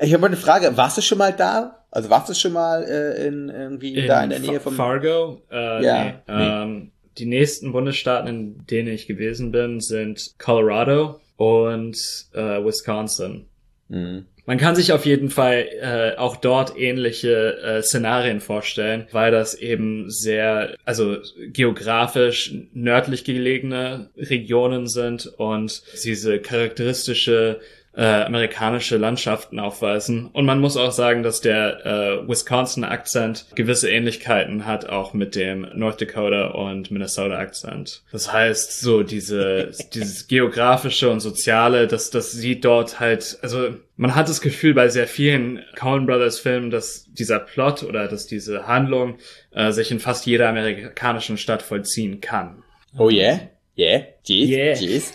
[0.00, 0.76] ich habe mal eine Frage.
[0.76, 1.84] Warst du schon mal da?
[1.90, 5.42] Also warst du schon mal äh, in irgendwie da in der Nähe von Fargo?
[5.50, 6.12] Äh, Ja, nee.
[6.28, 11.96] Ähm, die nächsten Bundesstaaten, in denen ich gewesen bin, sind Colorado und
[12.32, 13.46] äh, Wisconsin.
[13.88, 14.26] Mhm.
[14.46, 19.54] Man kann sich auf jeden Fall äh, auch dort ähnliche äh, Szenarien vorstellen, weil das
[19.54, 27.60] eben sehr, also geografisch nördlich gelegene Regionen sind und diese charakteristische
[27.96, 30.28] äh, amerikanische Landschaften aufweisen.
[30.32, 35.68] Und man muss auch sagen, dass der äh, Wisconsin-Akzent gewisse Ähnlichkeiten hat, auch mit dem
[35.74, 38.02] North Dakota und Minnesota-Akzent.
[38.10, 44.14] Das heißt, so diese, dieses geografische und soziale, das, das sieht dort halt, also man
[44.14, 48.66] hat das Gefühl bei sehr vielen Coen Brothers Filmen, dass dieser Plot oder dass diese
[48.66, 49.18] Handlung
[49.52, 52.64] äh, sich in fast jeder amerikanischen Stadt vollziehen kann.
[52.98, 53.40] Oh yeah?
[53.76, 54.04] Yeah?
[54.22, 54.48] Jeez?
[54.48, 54.74] Yeah.
[54.74, 55.12] Jeez?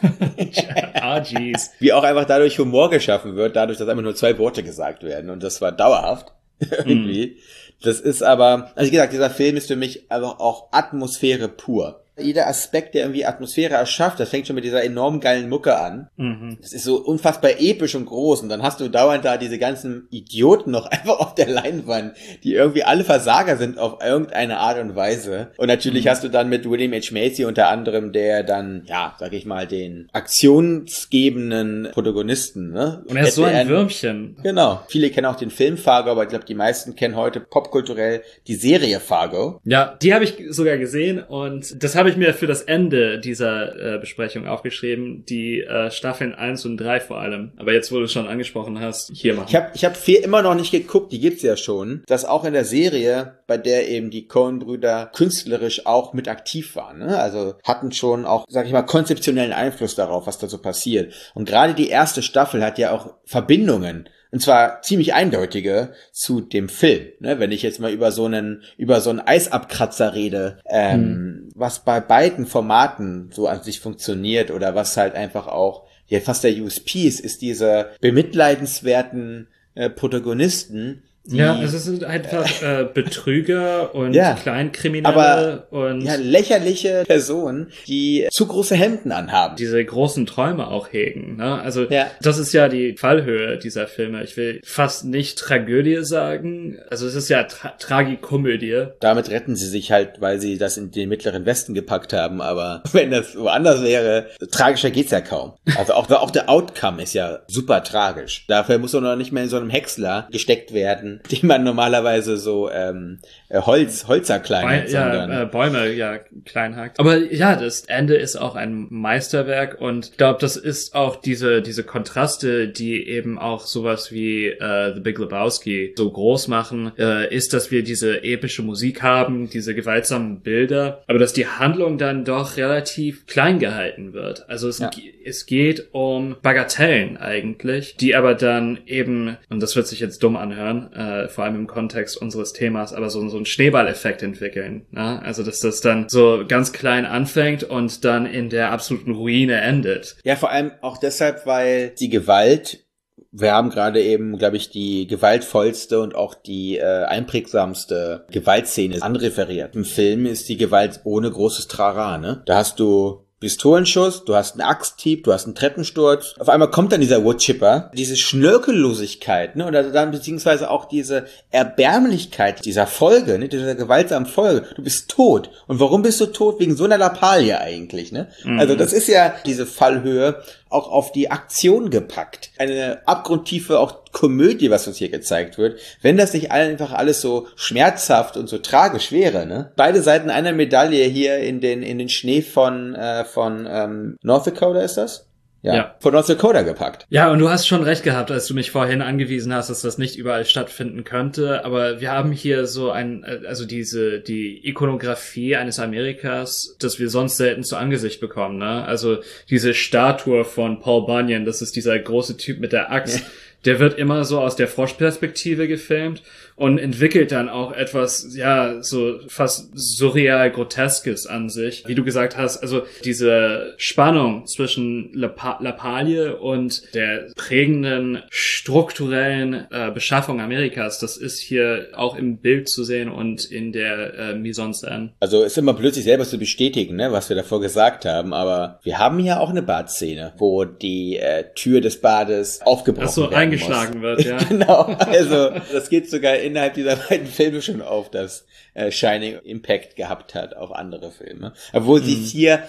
[0.95, 1.72] ah, jeez.
[1.80, 5.30] Wie auch einfach dadurch Humor geschaffen wird, dadurch, dass einfach nur zwei Worte gesagt werden.
[5.30, 6.34] Und das war dauerhaft.
[6.60, 7.38] Irgendwie.
[7.82, 11.99] Das ist aber, also wie gesagt, dieser Film ist für mich einfach auch Atmosphäre pur.
[12.21, 16.10] Jeder Aspekt, der irgendwie Atmosphäre erschafft, das fängt schon mit dieser enorm geilen Mucke an.
[16.17, 16.58] Mhm.
[16.62, 18.41] Das ist so unfassbar episch und groß.
[18.41, 22.53] Und dann hast du dauernd da diese ganzen Idioten noch einfach auf der Leinwand, die
[22.53, 25.51] irgendwie alle Versager sind auf irgendeine Art und Weise.
[25.58, 26.10] Und natürlich Mhm.
[26.10, 27.12] hast du dann mit William H.
[27.12, 33.03] Macy unter anderem, der dann, ja, sag ich mal, den aktionsgebenden Protagonisten, ne?
[33.08, 34.38] Und er ist so ein Würmchen.
[34.43, 34.82] Genau.
[34.88, 38.55] Viele kennen auch den Film Fargo, aber ich glaube, die meisten kennen heute popkulturell die
[38.55, 39.60] Serie Fargo.
[39.63, 43.95] Ja, die habe ich sogar gesehen und das habe ich mir für das Ende dieser
[43.95, 47.52] äh, Besprechung aufgeschrieben, die äh, Staffeln 1 und 3 vor allem.
[47.58, 49.48] Aber jetzt, wo du schon angesprochen hast, hier machen.
[49.50, 52.04] Ich habe ich hab vier immer noch nicht geguckt, die gibt's ja schon.
[52.08, 57.00] Das auch in der Serie, bei der eben die Coen-Brüder künstlerisch auch mit aktiv waren.
[57.00, 57.19] Ne?
[57.19, 61.13] Also hatten schon auch, sag ich mal, konzeptionellen Einfluss darauf, was da so passiert.
[61.34, 64.10] Und gerade die erste Staffel hat ja auch Verbindungen.
[64.32, 67.08] Und zwar ziemlich eindeutige zu dem Film.
[67.20, 67.39] Ne?
[67.39, 72.00] Wenn ich jetzt mal über so einen, über so einen Eisabkratzer rede, ähm, was bei
[72.00, 77.08] beiden Formaten so an sich funktioniert oder was halt einfach auch ja fast der USP
[77.08, 85.63] ist, ist diese bemitleidenswerten äh, Protagonisten, ja, es sind einfach äh, Betrüger und Ja, Kleinkriminelle
[85.70, 89.56] und ja, lächerliche Personen, die zu große Hemden anhaben.
[89.56, 91.38] diese großen Träume auch hegen.
[91.38, 91.62] Ne?
[91.62, 92.08] Also Ja.
[92.22, 94.24] das ist ja die Fallhöhe dieser Filme.
[94.24, 96.78] Ich will fast nicht Tragödie sagen.
[96.89, 98.88] Also es ist ja Tra Tragikomödie.
[99.00, 102.42] Damit retten sie sich halt, weil sie das in den mittleren Westen gepackt haben.
[102.42, 105.54] Aber wenn das woanders wäre, tragischer geht's ja kaum.
[105.78, 108.46] Also auch, auch der Outcome ist ja super tragisch.
[108.48, 112.38] Dafür muss man noch nicht mehr in so einem Häcksler gesteckt werden, den man normalerweise
[112.38, 116.99] so ähm, äh, Holz, Holzer klein Bäu- ja, äh, Bäume ja klein hackt.
[116.99, 121.62] Aber ja, das Ende ist auch ein Meisterwerk und ich glaube, das ist auch diese
[121.62, 127.34] diese Kontraste, die eben auch sowas wie äh, The Big Lebowski so groß machen, äh,
[127.34, 132.25] ist, dass wir diese epische Musik haben, diese gewaltsamen Bilder, aber dass die Handlung dann
[132.25, 134.47] doch relativ klein gehalten wird.
[134.49, 134.89] Also es, Ja.
[135.25, 140.36] es geht um Bagatellen eigentlich, die aber dann eben, und das wird sich jetzt dumm
[140.36, 144.86] anhören, äh, vor allem im Kontext unseres Themas, aber so, so einen Schneeballeffekt entwickeln.
[144.91, 145.22] Ne?
[145.22, 150.17] Also dass das dann so ganz klein anfängt und dann in der absoluten Ruine endet.
[150.24, 152.86] Ja, vor allem auch deshalb, weil die Gewalt,
[153.32, 159.76] wir haben gerade eben, glaube ich, die gewaltvollste und auch die äh, einprägsamste Gewaltszene anreferiert.
[159.76, 162.41] Im Film ist die Gewalt ohne großes Trara, ne?
[162.45, 166.36] Da hast du Pistolenschuss, du hast einen Axthieb, du hast einen Treppensturz.
[166.39, 172.65] Auf einmal kommt dann dieser Woodchipper, diese Schnörkellosigkeit, ne, oder dann beziehungsweise auch diese Erbärmlichkeit
[172.65, 174.67] dieser Folge, ne, dieser gewaltsamen Folge.
[174.75, 175.49] Du bist tot.
[175.67, 176.60] Und warum bist du tot?
[176.60, 178.28] Wegen so einer Lappalie eigentlich, ne?
[178.60, 182.51] Also das ist ja diese Fallhöhe auch auf die Aktion gepackt.
[182.58, 185.79] Eine abgrundtiefe auch Komödie, was uns hier gezeigt wird.
[186.01, 189.71] Wenn das nicht einfach alles so schmerzhaft und so tragisch wäre, ne?
[189.75, 194.47] Beide Seiten einer Medaille hier in den in den Schnee von äh, von ähm, North
[194.47, 195.29] Dakota ist das?
[195.62, 195.95] Ja.
[196.00, 197.06] Von North Dakota gepackt.
[197.10, 199.98] Ja, und du hast schon recht gehabt, als du mich vorhin angewiesen hast, dass das
[199.98, 201.65] nicht überall stattfinden könnte.
[201.65, 207.38] Aber wir haben hier so ein, also diese, die Ikonografie eines Amerikas, das wir sonst
[207.38, 208.86] selten zu Angesicht bekommen, ne?
[208.86, 209.17] Also
[209.50, 213.24] diese Statue von Paul Bunyan, das ist dieser große Typ mit der Axt.
[213.65, 216.22] Der wird immer so aus der Froschperspektive gefilmt
[216.60, 221.86] und entwickelt dann auch etwas, ja, so fast surreal Groteskes an sich.
[221.88, 230.41] Wie du gesagt hast, also diese Spannung zwischen Lappalie und der prägenden strukturellen äh, Beschaffung
[230.41, 234.74] Amerikas, das ist hier auch im Bild zu sehen und in der äh, Mise en
[234.74, 235.10] scène.
[235.22, 239.00] Also ist immer plötzlich selber zu bestätigen, ne, was wir davor gesagt haben, aber wir
[239.00, 243.96] haben hier auch eine Badszene, wo die äh, Tür des Bades aufgebrochen Ach so, eingeschlagen
[243.96, 244.02] muss.
[244.02, 244.38] wird, ja.
[244.50, 249.96] genau, also das geht sogar innerhalb dieser beiden Filme schon auf, dass äh, Shining Impact
[249.96, 251.54] gehabt hat auf andere Filme.
[251.74, 252.06] Obwohl mhm.
[252.06, 252.64] sie es hier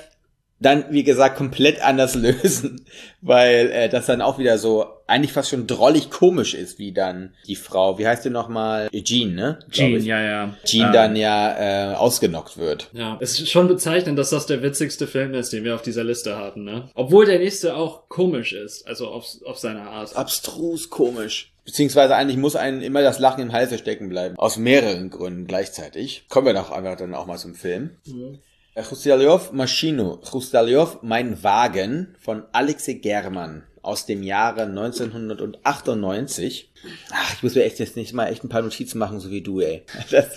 [0.61, 2.85] dann, wie gesagt, komplett anders lösen,
[3.23, 7.35] weil äh, das dann auch wieder so eigentlich fast schon drollig komisch ist, wie dann
[7.46, 8.88] die Frau, wie heißt die nochmal?
[8.90, 9.59] Jean, ne?
[9.70, 10.55] Jean, ja, ja.
[10.64, 12.90] Jean ähm, dann ja äh, ausgenockt wird.
[12.92, 16.05] Ja, es ist schon bezeichnend, dass das der witzigste Film ist, den wir auf dieser
[16.05, 16.90] Liste haben, ne?
[16.94, 20.14] Obwohl der nächste auch komisch ist, also auf, auf seine Art.
[20.14, 21.53] Abstrus komisch.
[21.64, 24.37] Beziehungsweise eigentlich muss einem immer das Lachen im Halse stecken bleiben.
[24.37, 26.25] Aus mehreren Gründen gleichzeitig.
[26.29, 27.90] Kommen wir doch einfach dann auch mal zum Film.
[28.07, 28.38] Mhm.
[28.83, 36.69] Chrustaljov Maschino, Chrustaljov Mein Wagen von Alexei German aus dem Jahre 1998.
[37.12, 39.43] Ach, ich muss mir echt jetzt nicht mal echt ein paar Notizen machen, so wie
[39.43, 39.83] du, ey.
[40.11, 40.37] Das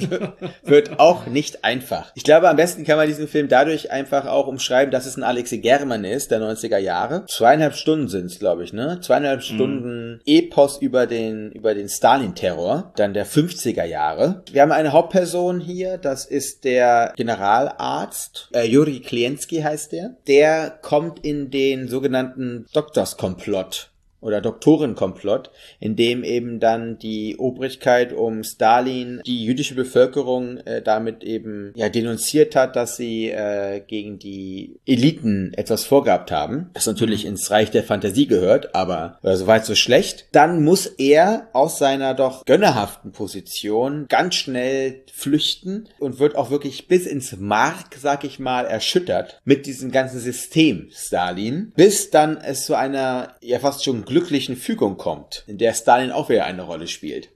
[0.64, 2.12] wird auch nicht einfach.
[2.16, 5.24] Ich glaube, am besten kann man diesen Film dadurch einfach auch umschreiben, dass es ein
[5.24, 7.26] Alexei German ist, der 90er Jahre.
[7.28, 9.00] Zweieinhalb Stunden sind's, glaube ich, ne?
[9.02, 9.44] Zweieinhalb mhm.
[9.44, 14.44] Stunden Epos über den, über den Stalin-Terror, dann der 50er Jahre.
[14.52, 20.18] Wir haben eine Hauptperson hier, das ist der Generalarzt, äh, Juri Klienski heißt der.
[20.28, 23.93] Der kommt in den sogenannten Doktorskomplott
[24.24, 31.24] oder Doktorenkomplott, in dem eben dann die Obrigkeit um Stalin die jüdische Bevölkerung äh, damit
[31.24, 37.26] eben ja denunziert hat, dass sie äh, gegen die Eliten etwas vorgehabt haben, das natürlich
[37.26, 40.28] ins Reich der Fantasie gehört, aber äh, soweit so schlecht.
[40.32, 46.88] Dann muss er aus seiner doch gönnerhaften Position ganz schnell flüchten und wird auch wirklich
[46.88, 52.66] bis ins Mark, sag ich mal, erschüttert mit diesem ganzen System Stalin, bis dann es
[52.66, 56.88] zu einer ja fast schon glücklichen Fügung kommt, in der Stalin auch wieder eine Rolle
[56.88, 57.30] spielt.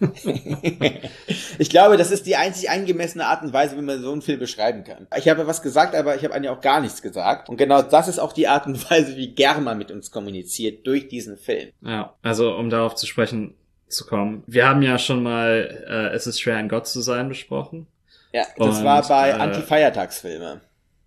[1.58, 4.38] ich glaube, das ist die einzig angemessene Art und Weise, wie man so einen Film
[4.38, 5.08] beschreiben kann.
[5.16, 7.48] Ich habe was gesagt, aber ich habe eigentlich auch gar nichts gesagt.
[7.48, 11.08] Und genau das ist auch die Art und Weise, wie Germa mit uns kommuniziert durch
[11.08, 11.70] diesen Film.
[11.80, 13.54] Ja, also um darauf zu sprechen
[13.88, 14.44] zu kommen.
[14.46, 17.88] Wir haben ja schon mal äh, Es ist schwer, ein Gott zu sein besprochen.
[18.32, 20.60] Ja, das und, war bei äh, Anti-Feiertagsfilme.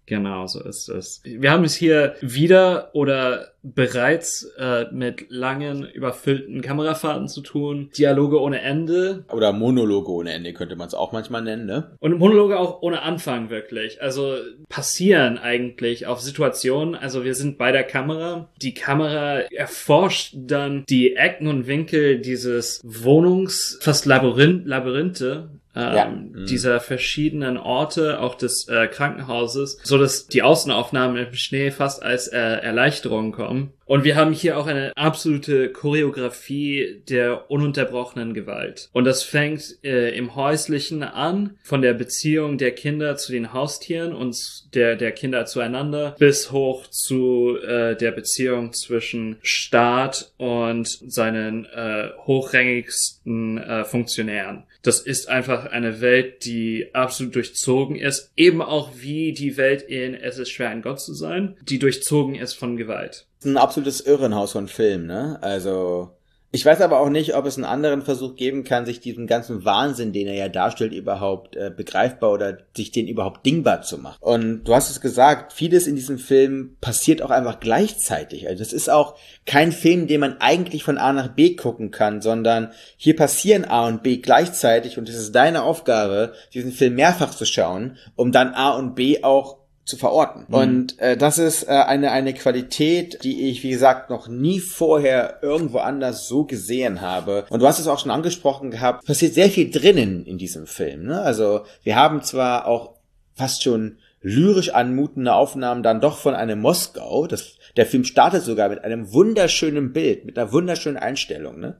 [0.07, 1.21] Genau, so ist es.
[1.25, 8.41] Wir haben es hier wieder oder bereits äh, mit langen, überfüllten Kamerafahrten zu tun, Dialoge
[8.41, 9.25] ohne Ende.
[9.33, 11.91] Oder Monologe ohne Ende könnte man es auch manchmal nennen, ne?
[11.99, 14.01] Und Monologe auch ohne Anfang wirklich.
[14.01, 14.37] Also
[14.69, 16.95] passieren eigentlich auf Situationen.
[16.95, 18.49] Also wir sind bei der Kamera.
[18.61, 26.05] Die Kamera erforscht dann die Ecken und Winkel dieses Wohnungs, fast Labyrinth, Labyrinthe ähm, ja.
[26.07, 26.45] Mhm.
[26.47, 32.27] dieser verschiedenen Orte, auch des äh, Krankenhauses, so dass die Außenaufnahmen im Schnee fast als
[32.27, 33.73] äh, Erleichterung kommen.
[33.87, 38.89] Und wir haben hier auch eine absolute Choreografie der ununterbrochenen Gewalt.
[38.91, 44.13] Und das fängt äh, im Häuslichen an, von der Beziehung der Kinder zu den Haustieren
[44.13, 44.35] und
[44.75, 52.09] der, der Kinder zueinander, bis hoch zu äh, der Beziehung zwischen Staat und seinen äh,
[52.25, 54.63] hochrangigsten äh, Funktionären.
[54.81, 60.13] Das ist einfach eine Welt, die absolut durchzogen ist, eben auch wie die Welt in
[60.13, 64.51] Es ist schwer, ein Gott zu sein, die durchzogen ist von Gewalt ein absolutes Irrenhaus
[64.51, 65.37] von Film, ne?
[65.41, 66.16] Also,
[66.57, 69.63] ich weiß aber auch nicht, ob es einen anderen Versuch geben kann, sich diesen ganzen
[69.63, 74.17] Wahnsinn, den er ja darstellt, überhaupt äh, begreifbar oder sich den überhaupt dingbar zu machen.
[74.21, 78.47] Und du hast es gesagt, vieles in diesem Film passiert auch einfach gleichzeitig.
[78.47, 79.15] Also das ist auch
[79.45, 83.85] kein Film, den man eigentlich von A nach B gucken kann, sondern hier passieren A
[83.85, 88.55] und B gleichzeitig und es ist deine Aufgabe, diesen Film mehrfach zu schauen, um dann
[88.55, 90.45] A und B auch zu verorten.
[90.47, 90.53] Mhm.
[90.53, 95.39] Und äh, das ist äh, eine, eine Qualität, die ich, wie gesagt, noch nie vorher
[95.41, 97.45] irgendwo anders so gesehen habe.
[97.49, 101.05] Und du hast es auch schon angesprochen gehabt, passiert sehr viel drinnen in diesem Film.
[101.05, 101.21] Ne?
[101.21, 102.95] Also wir haben zwar auch
[103.33, 107.27] fast schon lyrisch anmutende Aufnahmen dann doch von einem Moskau.
[107.27, 111.59] Das, der Film startet sogar mit einem wunderschönen Bild, mit einer wunderschönen Einstellung.
[111.59, 111.77] Ne?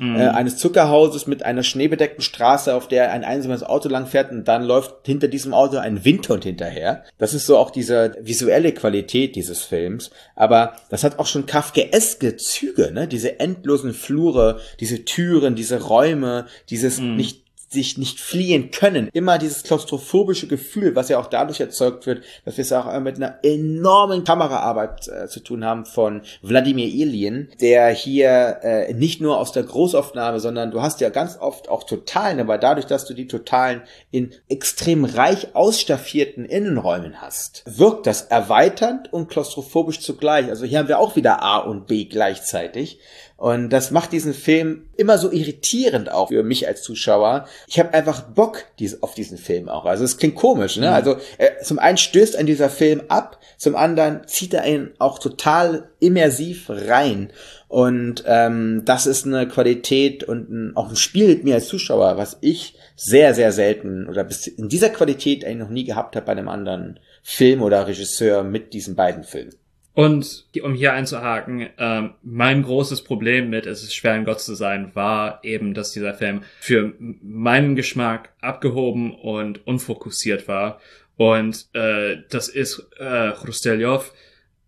[0.00, 0.16] Mhm.
[0.16, 4.64] äh, eines Zuckerhauses mit einer schneebedeckten Straße, auf der ein einsames Auto langfährt und dann
[4.64, 7.04] läuft hinter diesem Auto ein Windhund hinterher.
[7.18, 10.10] Das ist so auch diese visuelle Qualität dieses Films.
[10.34, 13.06] Aber das hat auch schon Kafkaeske Züge, ne?
[13.06, 17.16] Diese endlosen Flure, diese Türen, diese Räume, dieses mhm.
[17.16, 19.08] nicht sich nicht fliehen können.
[19.12, 23.16] Immer dieses klaustrophobische Gefühl, was ja auch dadurch erzeugt wird, dass wir es auch mit
[23.16, 29.38] einer enormen Kameraarbeit äh, zu tun haben von Wladimir Ilyin, der hier äh, nicht nur
[29.38, 33.14] aus der Großaufnahme, sondern du hast ja ganz oft auch Totalen, aber dadurch, dass du
[33.14, 40.48] die Totalen in extrem reich ausstaffierten Innenräumen hast, wirkt das erweiternd und klaustrophobisch zugleich.
[40.48, 42.98] Also hier haben wir auch wieder A und B gleichzeitig.
[43.40, 47.46] Und das macht diesen Film immer so irritierend auch für mich als Zuschauer.
[47.68, 48.66] Ich habe einfach Bock
[49.00, 49.86] auf diesen Film auch.
[49.86, 50.88] Also es klingt komisch, ne?
[50.88, 50.92] Mhm.
[50.92, 55.18] Also äh, zum einen stößt ein dieser Film ab, zum anderen zieht er ihn auch
[55.18, 57.32] total immersiv rein.
[57.68, 62.18] Und ähm, das ist eine Qualität und ein, auch ein Spiel mit mir als Zuschauer,
[62.18, 66.26] was ich sehr, sehr selten oder bis in dieser Qualität eigentlich noch nie gehabt habe
[66.26, 69.54] bei einem anderen Film oder Regisseur mit diesen beiden Filmen.
[69.92, 74.54] Und um hier einzuhaken, ähm, mein großes Problem mit Es ist schwer ein Gott zu
[74.54, 80.80] sein war eben, dass dieser Film für meinen Geschmack abgehoben und unfokussiert war.
[81.16, 84.10] Und äh, das ist äh, Chrusteljow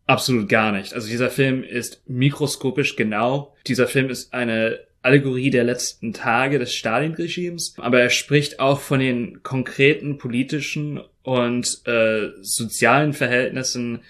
[0.06, 0.92] absolut gar nicht.
[0.92, 3.54] Also dieser Film ist mikroskopisch genau.
[3.66, 9.00] Dieser Film ist eine Allegorie der letzten Tage des Stalin-Regimes, aber er spricht auch von
[9.00, 14.02] den konkreten politischen und äh, sozialen Verhältnissen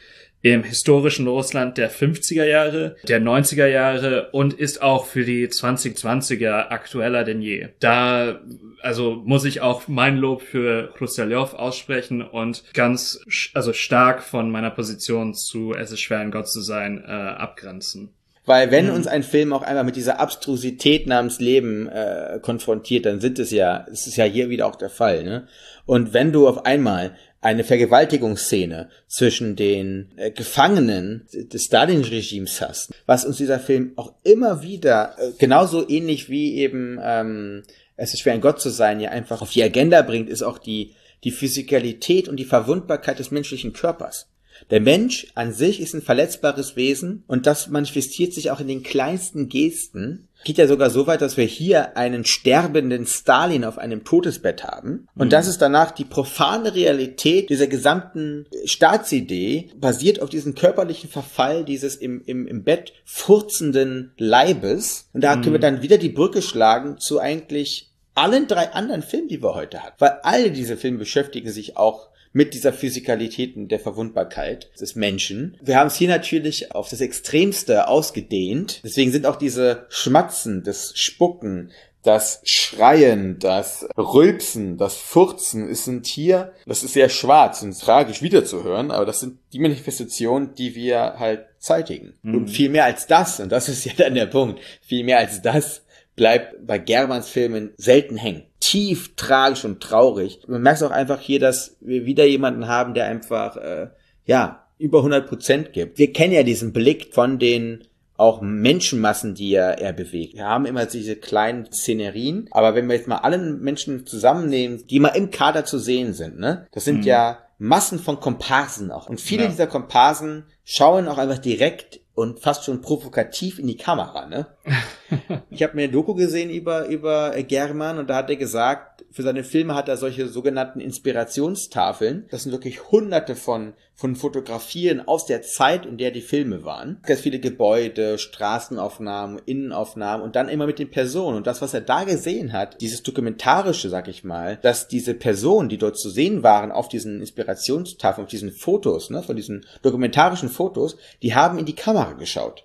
[0.42, 6.68] im historischen Russland der 50er Jahre, der 90er Jahre und ist auch für die 2020er
[6.68, 7.68] aktueller denn je.
[7.78, 8.40] Da
[8.82, 13.20] also muss ich auch mein Lob für Chrustaljow aussprechen und ganz
[13.54, 18.12] also stark von meiner Position zu Es ist schwer ein Gott zu sein äh, abgrenzen.
[18.44, 18.94] Weil wenn mhm.
[18.94, 23.52] uns ein Film auch einmal mit dieser Abstrusität namens Leben äh, konfrontiert, dann sind es
[23.52, 25.46] ja, es ist ja hier wieder auch der Fall, ne?
[25.84, 33.24] Und wenn du auf einmal eine Vergewaltigungsszene zwischen den äh, Gefangenen des Stalin-Regimes hast, was
[33.24, 37.64] uns dieser Film auch immer wieder äh, genauso ähnlich wie eben ähm,
[37.96, 40.58] es ist schwer ein Gott zu sein, ja einfach auf die Agenda bringt, ist auch
[40.58, 44.28] die die Physikalität und die Verwundbarkeit des menschlichen Körpers.
[44.70, 48.82] Der Mensch an sich ist ein verletzbares Wesen und das manifestiert sich auch in den
[48.82, 50.28] kleinsten Gesten.
[50.44, 55.06] Geht ja sogar so weit, dass wir hier einen sterbenden Stalin auf einem Todesbett haben.
[55.14, 55.30] Und mhm.
[55.30, 61.94] das ist danach die profane Realität dieser gesamten Staatsidee, basiert auf diesem körperlichen Verfall dieses
[61.94, 65.08] im, im, im Bett furzenden Leibes.
[65.12, 65.42] Und da mhm.
[65.42, 69.54] können wir dann wieder die Brücke schlagen zu eigentlich allen drei anderen Filmen, die wir
[69.54, 69.96] heute hatten.
[69.98, 75.56] Weil alle diese Filme beschäftigen sich auch mit dieser Physikalität und der Verwundbarkeit des Menschen.
[75.62, 78.80] Wir haben es hier natürlich auf das Extremste ausgedehnt.
[78.84, 81.70] Deswegen sind auch diese Schmatzen, das Spucken,
[82.02, 88.22] das Schreien, das Rülpsen, das Furzen ist ein Tier, das ist sehr schwarz und tragisch
[88.22, 92.14] wiederzuhören, aber das sind die Manifestationen, die wir halt zeitigen.
[92.22, 92.34] Mhm.
[92.34, 95.42] Und viel mehr als das, und das ist ja dann der Punkt, viel mehr als
[95.42, 95.82] das
[96.16, 98.42] bleibt bei Germans Filmen selten hängen.
[98.62, 100.40] Tief tragisch und traurig.
[100.46, 103.88] Man merkt auch einfach hier, dass wir wieder jemanden haben, der einfach, äh,
[104.24, 105.98] ja, über 100 Prozent gibt.
[105.98, 107.84] Wir kennen ja diesen Blick von den
[108.16, 110.34] auch Menschenmassen, die er, er bewegt.
[110.34, 115.00] Wir haben immer diese kleinen Szenerien, aber wenn wir jetzt mal alle Menschen zusammennehmen, die
[115.00, 117.04] mal im Kader zu sehen sind, ne, das sind mhm.
[117.04, 119.08] ja Massen von Komparsen auch.
[119.08, 119.48] Und viele ja.
[119.48, 124.46] dieser Komparsen schauen auch einfach direkt und fast schon provokativ in die Kamera, ne?
[125.50, 129.22] ich habe mir eine Doku gesehen über über German und da hat er gesagt, für
[129.22, 132.26] seine Filme hat er solche sogenannten Inspirationstafeln.
[132.30, 136.98] Das sind wirklich hunderte von von Fotografien aus der Zeit, in der die Filme waren.
[137.04, 141.36] Ganz viele Gebäude, Straßenaufnahmen, Innenaufnahmen und dann immer mit den Personen.
[141.36, 145.68] Und das, was er da gesehen hat, dieses dokumentarische, sag ich mal, dass diese Personen,
[145.68, 150.48] die dort zu sehen waren auf diesen Inspirationstafeln, auf diesen Fotos, ne, von diesen dokumentarischen
[150.48, 152.64] Fotos, die haben in die Kamera geschaut.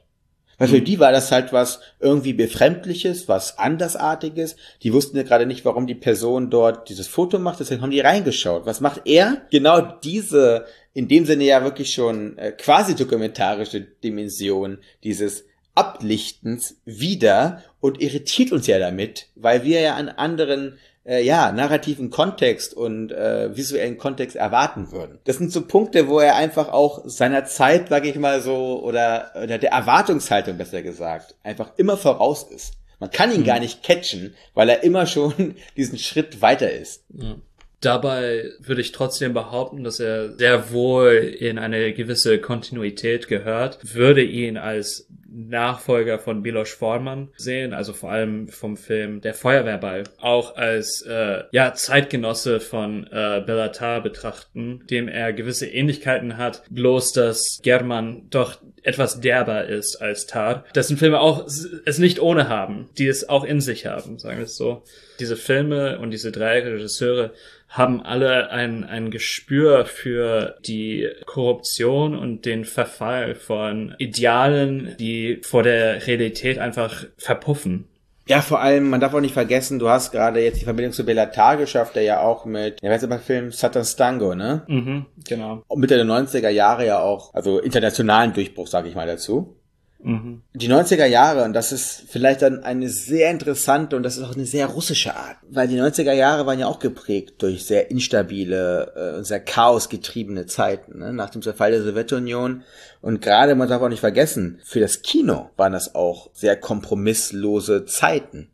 [0.57, 0.85] Weil für mhm.
[0.85, 4.55] die war das halt was irgendwie Befremdliches, was Andersartiges.
[4.81, 7.99] Die wussten ja gerade nicht, warum die Person dort dieses Foto macht, deswegen haben die
[7.99, 8.65] reingeschaut.
[8.65, 9.43] Was macht er?
[9.51, 10.65] Genau diese,
[10.97, 15.45] in dem Sinne ja wirklich schon äh, quasi dokumentarische Dimension dieses
[15.75, 22.09] Ablichtens wieder und irritiert uns ja damit, weil wir ja an anderen äh, ja, narrativen
[22.09, 25.19] Kontext und äh, visuellen Kontext erwarten würden.
[25.25, 29.33] Das sind so Punkte, wo er einfach auch seiner Zeit, sage ich mal so, oder,
[29.35, 32.73] oder der Erwartungshaltung besser gesagt, einfach immer voraus ist.
[32.99, 33.45] Man kann ihn mhm.
[33.45, 37.03] gar nicht catchen, weil er immer schon diesen Schritt weiter ist.
[37.13, 37.35] Ja.
[37.81, 44.23] Dabei würde ich trotzdem behaupten, dass er sehr wohl in eine gewisse Kontinuität gehört, würde
[44.23, 50.55] ihn als Nachfolger von Milos Forman sehen, also vor allem vom Film Der Feuerwehrball, auch
[50.55, 57.59] als äh, ja Zeitgenosse von äh, Bellatar betrachten, dem er gewisse Ähnlichkeiten hat, bloß dass
[57.61, 60.63] German doch etwas derber ist als Tar.
[60.73, 64.45] Dessen Filme auch es nicht ohne haben, die es auch in sich haben, sagen wir
[64.45, 64.83] es so.
[65.19, 67.33] Diese Filme und diese drei Regisseure
[67.69, 75.63] haben alle ein, ein Gespür für die Korruption und den Verfall von Idealen, die vor
[75.63, 77.87] der Realität einfach verpuffen.
[78.27, 81.05] Ja, vor allem, man darf auch nicht vergessen, du hast gerade jetzt die Verbindung zu
[81.05, 84.63] Bellatar geschafft, der ja auch mit, ja, weißt du, beim Film Satan's Tango, ne?
[84.67, 85.63] Mhm, genau.
[85.67, 89.56] Und Mitte der 90er Jahre ja auch, also internationalen Durchbruch, sag ich mal dazu.
[89.99, 90.43] Mhm.
[90.53, 94.35] Die 90er Jahre, und das ist vielleicht dann eine sehr interessante und das ist auch
[94.35, 99.17] eine sehr russische Art, weil die 90er Jahre waren ja auch geprägt durch sehr instabile
[99.19, 101.13] äh, sehr chaosgetriebene Zeiten, ne?
[101.13, 102.63] nach dem Zerfall der Sowjetunion.
[103.01, 107.85] Und gerade, man darf auch nicht vergessen, für das Kino waren das auch sehr kompromisslose
[107.85, 108.51] Zeiten.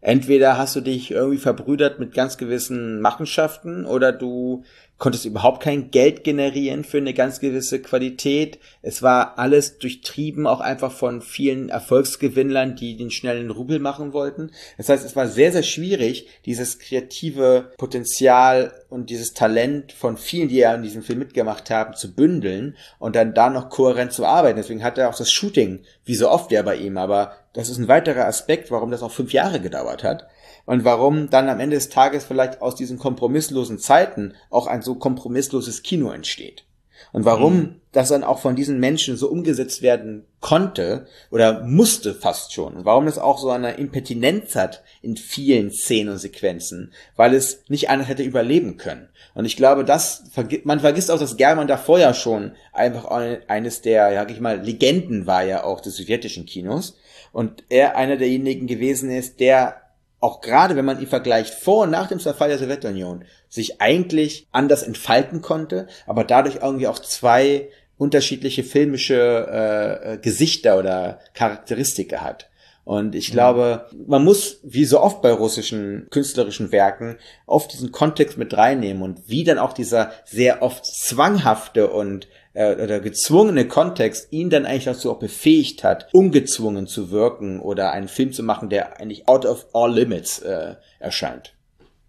[0.00, 4.62] Entweder hast du dich irgendwie verbrüdert mit ganz gewissen Machenschaften oder du
[4.98, 8.58] konntest überhaupt kein Geld generieren für eine ganz gewisse Qualität.
[8.80, 14.52] Es war alles durchtrieben auch einfach von vielen Erfolgsgewinnlern, die den schnellen Rubel machen wollten.
[14.76, 20.48] Das heißt, es war sehr, sehr schwierig, dieses kreative Potenzial und dieses Talent von vielen,
[20.48, 24.24] die ja in diesem Film mitgemacht haben, zu bündeln und dann da noch kohärent zu
[24.24, 24.56] arbeiten.
[24.56, 27.78] Deswegen hat er auch das Shooting, wie so oft ja bei ihm, aber das ist
[27.78, 30.26] ein weiterer Aspekt, warum das auch fünf Jahre gedauert hat
[30.66, 34.94] und warum dann am Ende des Tages vielleicht aus diesen kompromisslosen Zeiten auch ein so
[34.94, 36.64] kompromissloses Kino entsteht.
[37.12, 37.80] Und warum mhm.
[37.92, 42.74] das dann auch von diesen Menschen so umgesetzt werden konnte oder musste fast schon.
[42.74, 47.62] Und warum es auch so eine Impetinenz hat in vielen Szenen und Sequenzen, weil es
[47.68, 49.08] nicht anders hätte überleben können.
[49.34, 50.24] Und ich glaube, das,
[50.64, 55.26] man vergisst auch, dass German davor ja schon einfach eines der, sag ich mal, Legenden
[55.26, 56.96] war ja auch des sowjetischen Kinos.
[57.32, 59.83] Und er einer derjenigen gewesen ist, der
[60.24, 64.48] auch gerade wenn man ihn vergleicht vor und nach dem Zerfall der Sowjetunion, sich eigentlich
[64.52, 67.68] anders entfalten konnte, aber dadurch irgendwie auch zwei
[67.98, 72.48] unterschiedliche filmische äh, äh Gesichter oder Charakteristika hat.
[72.84, 73.32] Und ich mhm.
[73.34, 79.02] glaube, man muss, wie so oft bei russischen künstlerischen Werken, oft diesen Kontext mit reinnehmen
[79.02, 84.64] und wie dann auch dieser sehr oft zwanghafte und äh, oder gezwungene Kontext ihn dann
[84.64, 89.28] eigentlich dazu auch befähigt hat, ungezwungen zu wirken oder einen Film zu machen, der eigentlich
[89.28, 91.54] out of all limits äh, erscheint.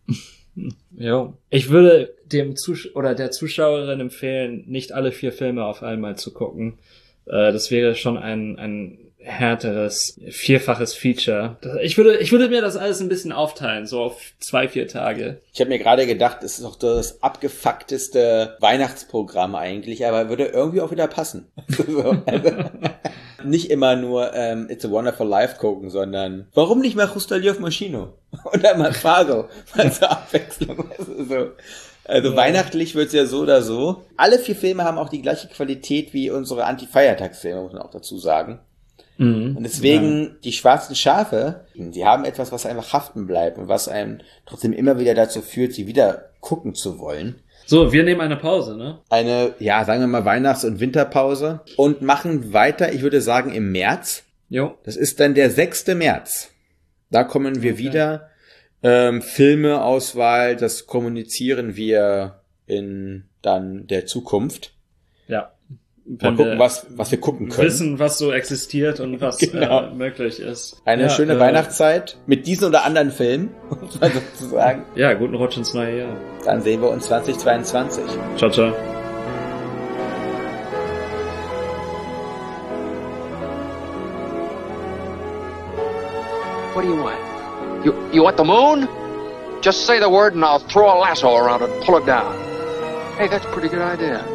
[0.98, 1.34] Ja.
[1.50, 6.34] Ich würde dem Zus oder der Zuschauerin empfehlen, nicht alle vier Filme auf einmal zu
[6.34, 6.78] gucken.
[7.26, 11.58] Äh, das wäre schon ein, ein härteres, vierfaches Feature.
[11.82, 15.42] Ich würde, ich würde mir das alles ein bisschen aufteilen, so auf zwei, vier Tage.
[15.52, 20.82] Ich habe mir gerade gedacht, es ist doch das abgefuckteste Weihnachtsprogramm eigentlich, aber würde irgendwie
[20.82, 21.52] auch wieder passen.
[21.68, 22.52] so, also,
[23.44, 28.14] nicht immer nur ähm, It's a Wonderful Life gucken, sondern warum nicht mal Chustaljev Maschino?
[28.54, 30.90] Oder mal Fargo, mal zur Abwechslung.
[30.98, 31.52] Also, so.
[32.08, 32.36] Also ja.
[32.36, 34.04] weihnachtlich wird's ja so oder so.
[34.16, 38.20] Alle vier Filme haben auch die gleiche Qualität wie unsere Anti-Feiertagsfilme, muss man auch dazu
[38.20, 38.60] sagen.
[39.18, 39.58] Mhm.
[39.58, 40.30] Und deswegen, ja.
[40.44, 45.00] die schwarzen Schafe, die haben etwas, was einfach haften bleibt und was einem trotzdem immer
[45.00, 47.42] wieder dazu führt, sie wieder gucken zu wollen.
[47.66, 49.00] So, wir nehmen eine Pause, ne?
[49.10, 53.72] Eine, ja, sagen wir mal Weihnachts- und Winterpause und machen weiter, ich würde sagen, im
[53.72, 54.24] März.
[54.50, 54.78] Jo.
[54.84, 55.88] Das ist dann der 6.
[55.96, 56.52] März.
[57.10, 57.84] Da kommen wir okay.
[57.84, 58.30] wieder.
[58.84, 64.74] Ähm, Filmeauswahl, das kommunizieren wir in dann der Zukunft.
[65.28, 65.55] Ja.
[66.08, 67.68] Mal gucken, was, was wir gucken können.
[67.68, 69.86] Wissen, was so existiert und was genau.
[69.86, 70.80] äh, möglich ist.
[70.86, 74.86] Eine ja, schöne äh, Weihnachtszeit mit diesen oder anderen Filmen, muss man sozusagen.
[74.96, 76.18] Ja, guten Rutsch ins neue Jahr.
[76.46, 78.04] Dann sehen wir uns 2022.
[78.38, 78.72] Ciao, ciao.
[86.76, 87.84] What do you want?
[87.84, 88.88] You, you want the moon?
[89.62, 92.36] Just say the word and I'll throw a lasso around it and pull it down.
[93.18, 94.35] Hey, that's a pretty good idea.